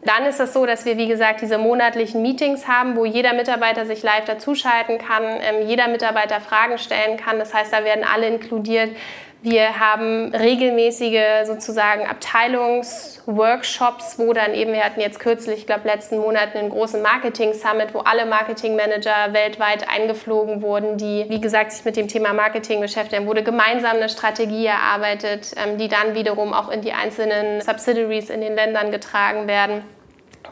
Dann 0.02 0.24
ist 0.24 0.40
es 0.40 0.54
so, 0.54 0.64
dass 0.64 0.86
wir, 0.86 0.96
wie 0.96 1.08
gesagt, 1.08 1.42
diese 1.42 1.58
monatlichen 1.58 2.22
Meetings 2.22 2.66
haben, 2.66 2.96
wo 2.96 3.04
jeder 3.04 3.34
Mitarbeiter 3.34 3.84
sich 3.84 4.02
live 4.02 4.24
dazuschalten 4.24 4.96
kann, 4.96 5.24
ähm, 5.24 5.68
jeder 5.68 5.88
Mitarbeiter 5.88 6.40
Fragen 6.40 6.78
stellen 6.78 7.18
kann. 7.18 7.38
Das 7.38 7.52
heißt, 7.52 7.72
da 7.72 7.84
werden 7.84 8.04
alle 8.04 8.26
inkludiert. 8.26 8.96
Wir 9.42 9.80
haben 9.80 10.34
regelmäßige 10.34 11.46
sozusagen 11.46 12.06
Abteilungsworkshops, 12.06 14.18
wo 14.18 14.34
dann 14.34 14.52
eben, 14.52 14.74
wir 14.74 14.84
hatten 14.84 15.00
jetzt 15.00 15.18
kürzlich, 15.18 15.60
ich 15.60 15.66
glaube 15.66 15.88
letzten 15.88 16.18
Monat 16.18 16.54
einen 16.54 16.68
großen 16.68 17.00
Marketing-Summit, 17.00 17.94
wo 17.94 18.00
alle 18.00 18.26
Marketingmanager 18.26 19.32
weltweit 19.32 19.88
eingeflogen 19.88 20.60
wurden, 20.60 20.98
die, 20.98 21.24
wie 21.28 21.40
gesagt, 21.40 21.72
sich 21.72 21.86
mit 21.86 21.96
dem 21.96 22.08
Thema 22.08 22.34
Marketing 22.34 22.82
beschäftigen. 22.82 23.26
wurde 23.26 23.42
gemeinsam 23.42 23.96
eine 23.96 24.10
Strategie 24.10 24.66
erarbeitet, 24.66 25.52
ähm, 25.56 25.78
die 25.78 25.88
dann 25.88 26.14
wiederum 26.14 26.52
auch 26.52 26.68
in 26.68 26.82
die 26.82 26.92
einzelnen 26.92 27.62
Subsidiaries 27.62 28.28
in 28.28 28.42
den 28.42 28.54
Ländern 28.54 28.90
getragen 28.90 29.48
werden. 29.48 29.84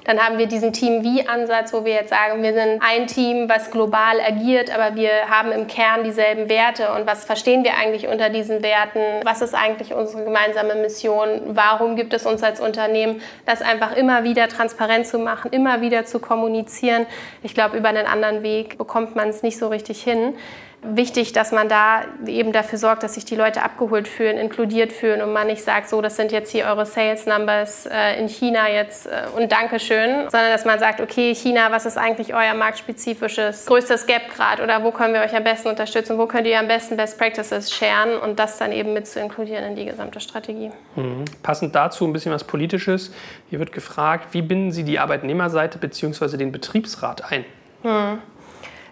Dann 0.05 0.19
haben 0.19 0.39
wir 0.39 0.47
diesen 0.47 0.73
Team-Wie-Ansatz, 0.73 1.73
wo 1.73 1.85
wir 1.85 1.93
jetzt 1.93 2.11
sagen, 2.11 2.43
wir 2.43 2.53
sind 2.53 2.81
ein 2.83 3.07
Team, 3.07 3.49
was 3.49 3.71
global 3.71 4.21
agiert, 4.21 4.75
aber 4.75 4.97
wir 4.97 5.29
haben 5.29 5.53
im 5.53 5.67
Kern 5.67 6.05
dieselben 6.05 6.49
Werte. 6.49 6.93
Und 6.93 7.07
was 7.07 7.25
verstehen 7.25 7.65
wir 7.65 7.75
eigentlich 7.77 8.09
unter 8.09 8.31
diesen 8.31 8.63
Werten? 8.63 9.01
Was 9.25 9.43
ist 9.43 9.55
eigentlich 9.55 9.95
unsere 9.95 10.25
gemeinsame 10.25 10.75
Mission? 10.77 11.41
Warum 11.49 11.97
gibt 11.97 12.15
es 12.15 12.27
uns 12.27 12.43
als 12.43 12.61
Unternehmen? 12.61 13.21
Das 13.47 13.63
einfach 13.63 13.97
immer 13.97 14.25
wieder 14.25 14.49
transparent 14.49 15.07
zu 15.07 15.19
machen, 15.19 15.53
immer 15.53 15.81
wieder 15.81 16.05
zu 16.05 16.19
kommunizieren. 16.19 17.07
Ich 17.43 17.55
glaube, 17.55 17.77
über 17.77 17.89
einen 17.89 18.07
anderen 18.07 18.43
Weg 18.43 18.79
bekommt 18.79 19.17
man 19.17 19.29
es 19.29 19.43
nicht 19.43 19.59
so 19.59 19.69
richtig 19.69 20.03
hin 20.03 20.35
wichtig, 20.83 21.33
dass 21.33 21.51
man 21.51 21.69
da 21.69 22.03
eben 22.27 22.53
dafür 22.53 22.79
sorgt, 22.79 23.03
dass 23.03 23.15
sich 23.15 23.25
die 23.25 23.35
Leute 23.35 23.63
abgeholt 23.63 24.07
fühlen, 24.07 24.39
inkludiert 24.39 24.93
fühlen 24.93 25.21
und 25.23 25.33
man 25.33 25.49
nicht 25.49 25.63
sagt, 25.63 25.89
so, 25.89 26.01
das 26.01 26.17
sind 26.17 26.31
jetzt 26.31 26.53
hier 26.53 26.67
eure 26.67 26.87
Sales 26.87 27.27
Numbers 27.27 27.87
äh, 27.87 28.19
in 28.19 28.29
China 28.29 28.69
jetzt 28.69 29.07
äh, 29.07 29.25
und 29.37 29.51
Dankeschön, 29.51 30.31
sondern 30.31 30.53
dass 30.53 30.65
man 30.65 30.79
sagt, 30.79 31.01
okay, 31.01 31.35
China, 31.35 31.73
was 31.73 31.85
ist 31.85 31.99
eigentlich 31.99 32.33
euer 32.33 32.55
marktspezifisches 32.55 33.67
größtes 33.67 34.07
Gap 34.07 34.35
gerade 34.35 34.63
oder 34.63 34.85
wo 34.85 34.93
können 34.93 35.15
wir 35.15 35.21
euch 35.23 35.35
am 35.35 35.45
besten 35.45 35.69
unterstützen, 35.69 36.17
wo 36.17 36.27
könnt 36.27 36.47
ihr 36.47 36.59
am 36.59 36.69
besten 36.69 36.97
Best 36.97 37.19
Practices 37.19 37.73
scheren 37.73 38.17
und 38.19 38.39
das 38.39 38.59
dann 38.59 38.71
eben 38.73 38.93
mit 38.93 39.07
zu 39.09 39.21
inkludieren 39.21 39.65
in 39.65 39.77
die 39.77 39.85
gesamte 39.85 40.21
Strategie. 40.21 40.71
Mhm. 40.95 41.25
Passend 41.43 41.75
dazu 41.75 42.05
ein 42.05 42.13
bisschen 42.13 42.33
was 42.33 42.45
Politisches. 42.45 43.13
Hier 43.51 43.59
wird 43.59 43.73
gefragt, 43.73 44.29
wie 44.33 44.43
binden 44.43 44.71
Sie 44.71 44.85
die 44.85 44.99
Arbeitnehmerseite 44.99 45.79
bzw. 45.79 46.37
den 46.37 46.53
Betriebsrat 46.53 47.31
ein? 47.33 47.45
Mhm. 47.83 48.23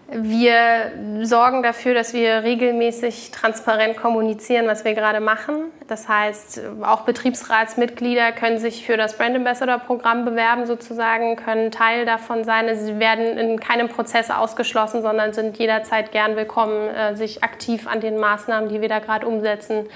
Wir 0.09 0.93
sorgen 1.23 1.63
dafür, 1.63 1.93
dass 1.93 2.13
wir 2.13 2.43
regelmäßig 2.43 3.31
transparent 3.31 3.97
kommunizieren, 3.97 4.65
was 4.65 4.85
wir 4.85 4.93
gerade 4.93 5.19
machen. 5.19 5.65
Das 5.89 6.07
heißt, 6.07 6.61
auch 6.81 7.01
Betriebsratsmitglieder 7.01 8.31
können 8.31 8.57
sich 8.57 8.85
für 8.85 8.95
das 8.95 9.17
Brand 9.17 9.35
Ambassador 9.35 9.79
Programm 9.79 10.23
bewerben, 10.23 10.65
sozusagen, 10.65 11.35
können 11.35 11.71
Teil 11.71 12.05
davon 12.05 12.45
sein. 12.45 12.73
Sie 12.77 12.99
werden 12.99 13.37
in 13.37 13.59
keinem 13.59 13.89
Prozess 13.89 14.31
ausgeschlossen, 14.31 15.01
sondern 15.01 15.33
sind 15.33 15.57
jederzeit 15.57 16.13
gern 16.13 16.37
willkommen, 16.37 16.89
äh, 16.89 17.15
sich 17.17 17.43
aktiv 17.43 17.85
an 17.85 17.99
den 17.99 18.17
Maßnahmen, 18.17 18.69
die 18.69 18.79
wir 18.79 18.89
da 18.89 18.99
gerade 18.99 19.27
umsetzen, 19.27 19.87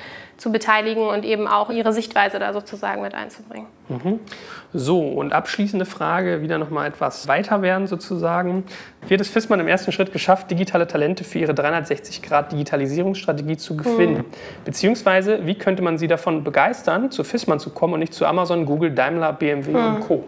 zu 0.42 0.52
beteiligen 0.52 1.08
und 1.08 1.24
eben 1.24 1.48
auch 1.48 1.70
ihre 1.70 1.94
Sichtweise 1.94 2.40
da 2.40 2.52
sozusagen 2.52 3.04
mit 3.04 3.14
einzubringen. 3.14 3.68
Mhm. 3.90 4.20
So, 4.74 5.00
und 5.00 5.34
abschließende 5.34 5.86
Frage, 5.86 6.42
wieder 6.42 6.58
noch 6.58 6.72
mal 6.72 6.88
etwas 6.88 7.28
weiter 7.28 7.62
werden 7.62 7.86
sozusagen. 7.86 8.64
Wird 9.08 9.22
es 9.22 9.30
FISMAN 9.30 9.60
im 9.60 9.68
ersten 9.68 9.92
Schritt 9.92 10.12
geschafft, 10.12 10.50
digitale 10.50 10.88
Talente 10.88 11.24
für 11.24 11.38
ihre 11.38 11.52
360-Grad-Digitalisierungsstrategie 11.52 13.58
zu 13.58 13.78
gewinnen? 13.78 14.18
Mhm. 14.18 14.26
Beziehungsweise, 14.66 15.46
wie 15.46 15.54
könnte 15.54 15.84
man 15.84 16.00
sie 16.00 16.08
davon 16.08 16.44
begeistern, 16.44 17.12
zu 17.12 17.24
FISMAN 17.24 17.60
zu 17.60 17.70
kommen 17.70 17.94
und 17.94 18.00
nicht 18.00 18.16
zu 18.16 18.26
Amazon, 18.26 18.66
Google, 18.66 18.90
Daimler, 18.90 19.34
BMW 19.34 19.74
mhm. 19.74 19.78
und 19.78 20.00
Co.? 20.00 20.24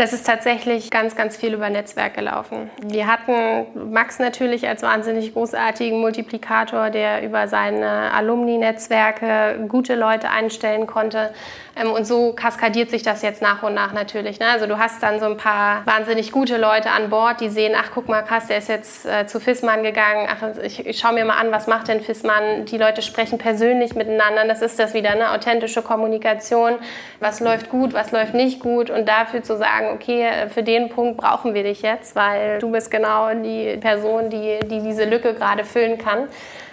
Das 0.00 0.14
ist 0.14 0.26
tatsächlich 0.26 0.90
ganz, 0.90 1.14
ganz 1.14 1.36
viel 1.36 1.52
über 1.52 1.68
Netzwerk 1.68 2.14
gelaufen. 2.14 2.70
Wir 2.82 3.06
hatten 3.06 3.92
Max 3.92 4.18
natürlich 4.18 4.66
als 4.66 4.80
wahnsinnig 4.80 5.34
großartigen 5.34 6.00
Multiplikator, 6.00 6.88
der 6.88 7.22
über 7.22 7.48
seine 7.48 8.10
Alumni-Netzwerke 8.14 9.66
gute 9.68 9.96
Leute 9.96 10.30
einstellen 10.30 10.86
konnte. 10.86 11.34
Ähm, 11.76 11.92
und 11.92 12.06
so 12.06 12.32
kaskadiert 12.32 12.90
sich 12.90 13.02
das 13.02 13.22
jetzt 13.22 13.42
nach 13.42 13.62
und 13.62 13.74
nach 13.74 13.92
natürlich. 13.92 14.40
Ne? 14.40 14.46
Also 14.46 14.66
du 14.66 14.78
hast 14.78 15.02
dann 15.02 15.20
so 15.20 15.26
ein 15.26 15.36
paar 15.36 15.86
wahnsinnig 15.86 16.32
gute 16.32 16.56
Leute 16.56 16.90
an 16.90 17.10
Bord, 17.10 17.40
die 17.40 17.48
sehen, 17.48 17.74
ach 17.76 17.90
guck 17.94 18.08
mal 18.08 18.22
krass, 18.22 18.46
der 18.46 18.58
ist 18.58 18.68
jetzt 18.68 19.06
äh, 19.06 19.26
zu 19.26 19.40
Fissmann 19.40 19.82
gegangen, 19.82 20.28
ach 20.30 20.62
ich, 20.62 20.86
ich 20.86 20.98
schaue 20.98 21.14
mir 21.14 21.24
mal 21.24 21.38
an, 21.38 21.52
was 21.52 21.66
macht 21.66 21.88
denn 21.88 22.00
Fissmann? 22.00 22.64
Die 22.66 22.78
Leute 22.78 23.02
sprechen 23.02 23.38
persönlich 23.38 23.94
miteinander, 23.94 24.46
das 24.46 24.62
ist 24.62 24.78
das 24.78 24.94
wieder, 24.94 25.10
eine 25.10 25.32
authentische 25.32 25.82
Kommunikation, 25.82 26.74
was 27.20 27.40
läuft 27.40 27.70
gut, 27.70 27.92
was 27.94 28.12
läuft 28.12 28.34
nicht 28.34 28.60
gut 28.60 28.90
und 28.90 29.08
dafür 29.08 29.42
zu 29.42 29.56
sagen, 29.56 29.90
okay, 29.94 30.22
äh, 30.22 30.48
für 30.48 30.62
den 30.62 30.88
Punkt 30.88 31.16
brauchen 31.16 31.54
wir 31.54 31.62
dich 31.62 31.82
jetzt, 31.82 32.16
weil 32.16 32.58
du 32.58 32.70
bist 32.70 32.90
genau 32.90 33.32
die 33.34 33.76
Person, 33.78 34.30
die, 34.30 34.58
die 34.64 34.80
diese 34.80 35.04
Lücke 35.04 35.34
gerade 35.34 35.64
füllen 35.64 35.98
kann. 35.98 36.28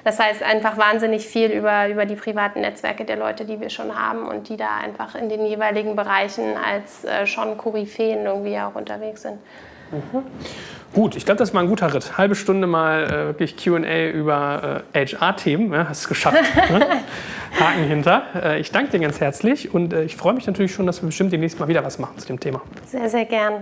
Das 0.08 0.22
heißt 0.22 0.42
einfach 0.42 0.78
wahnsinnig 0.78 1.28
viel 1.28 1.52
über, 1.52 1.90
über 1.90 2.06
die 2.06 2.16
privaten 2.16 2.62
Netzwerke 2.62 3.04
der 3.04 3.18
Leute, 3.18 3.44
die 3.44 3.60
wir 3.60 3.70
schon 3.70 3.94
haben 3.94 4.26
und 4.26 4.48
die 4.48 4.56
da 4.56 4.78
einfach 4.78 5.16
in 5.16 5.28
den 5.28 5.46
jeweiligen 5.46 5.98
Bereichen 5.98 6.56
als 6.56 7.04
äh, 7.04 7.28
schon 7.28 7.58
Koryphäen 7.58 8.26
irgendwie 8.26 8.58
auch 8.58 8.76
unterwegs 8.76 9.24
sind. 9.24 9.38
Gut, 10.94 11.18
ich 11.18 11.26
glaube, 11.26 11.40
das 11.40 11.54
war 11.54 11.62
ein 11.62 11.68
guter 11.68 11.94
Ritt. 11.94 12.18
Halbe 12.18 12.36
Stunde 12.36 12.68
mal 12.68 13.04
äh, 13.04 13.10
wirklich 13.26 13.58
QA 13.58 14.08
über 14.08 14.84
äh, 14.94 15.06
HR-Themen. 15.06 15.74
Ja, 15.74 15.90
hast 15.90 16.00
es 16.00 16.08
geschafft. 16.08 16.42
ne? 16.70 16.86
Haken 17.60 17.84
hinter. 17.84 18.24
Äh, 18.42 18.60
ich 18.62 18.72
danke 18.72 18.92
dir 18.92 19.00
ganz 19.00 19.20
herzlich 19.20 19.74
und 19.74 19.92
äh, 19.92 20.04
ich 20.04 20.16
freue 20.16 20.36
mich 20.36 20.48
natürlich 20.48 20.74
schon, 20.74 20.88
dass 20.88 21.02
wir 21.02 21.08
bestimmt 21.08 21.34
demnächst 21.34 21.60
mal 21.60 21.68
wieder 21.68 21.84
was 21.84 22.00
machen 22.00 22.18
zu 22.18 22.28
dem 22.28 22.40
Thema. 22.40 22.62
Sehr, 22.86 23.10
sehr 23.10 23.26
gern. 23.26 23.62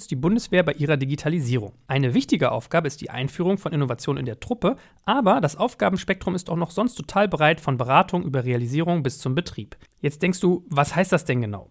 unterstützt 0.00 0.10
die 0.10 0.16
Bundeswehr 0.16 0.62
bei 0.62 0.72
ihrer 0.72 0.96
Digitalisierung. 0.96 1.72
Eine 1.86 2.14
wichtige 2.14 2.52
Aufgabe 2.52 2.88
ist 2.88 3.00
die 3.00 3.10
Einführung 3.10 3.58
von 3.58 3.72
Innovation 3.72 4.16
in 4.16 4.24
der 4.24 4.40
Truppe, 4.40 4.76
aber 5.04 5.40
das 5.40 5.56
Aufgabenspektrum 5.56 6.34
ist 6.34 6.48
auch 6.48 6.56
noch 6.56 6.70
sonst 6.70 6.94
total 6.94 7.28
breit 7.28 7.60
von 7.60 7.76
Beratung 7.76 8.22
über 8.24 8.44
Realisierung 8.44 9.02
bis 9.02 9.18
zum 9.18 9.34
Betrieb. 9.34 9.76
Jetzt 10.00 10.22
denkst 10.22 10.40
du, 10.40 10.64
was 10.68 10.96
heißt 10.96 11.12
das 11.12 11.24
denn 11.24 11.42
genau? 11.42 11.70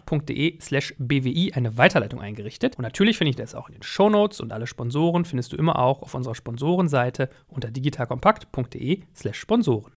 bwi 0.05 1.51
eine 1.53 1.77
Weiterleitung 1.77 2.21
eingerichtet. 2.21 2.77
Und 2.77 2.83
natürlich 2.83 3.17
finde 3.17 3.31
ich 3.31 3.35
das 3.35 3.55
auch 3.55 3.67
in 3.69 3.75
den 3.75 3.83
Shownotes 3.83 4.41
und 4.41 4.53
alle 4.53 4.67
Sponsoren 4.67 5.25
findest 5.25 5.51
du 5.53 5.57
immer 5.57 5.79
auch 5.79 6.01
auf 6.01 6.13
unserer 6.13 6.35
Sponsorenseite 6.35 7.29
unter 7.47 7.71
digitalkompakt.de/sponsoren. 7.71 9.93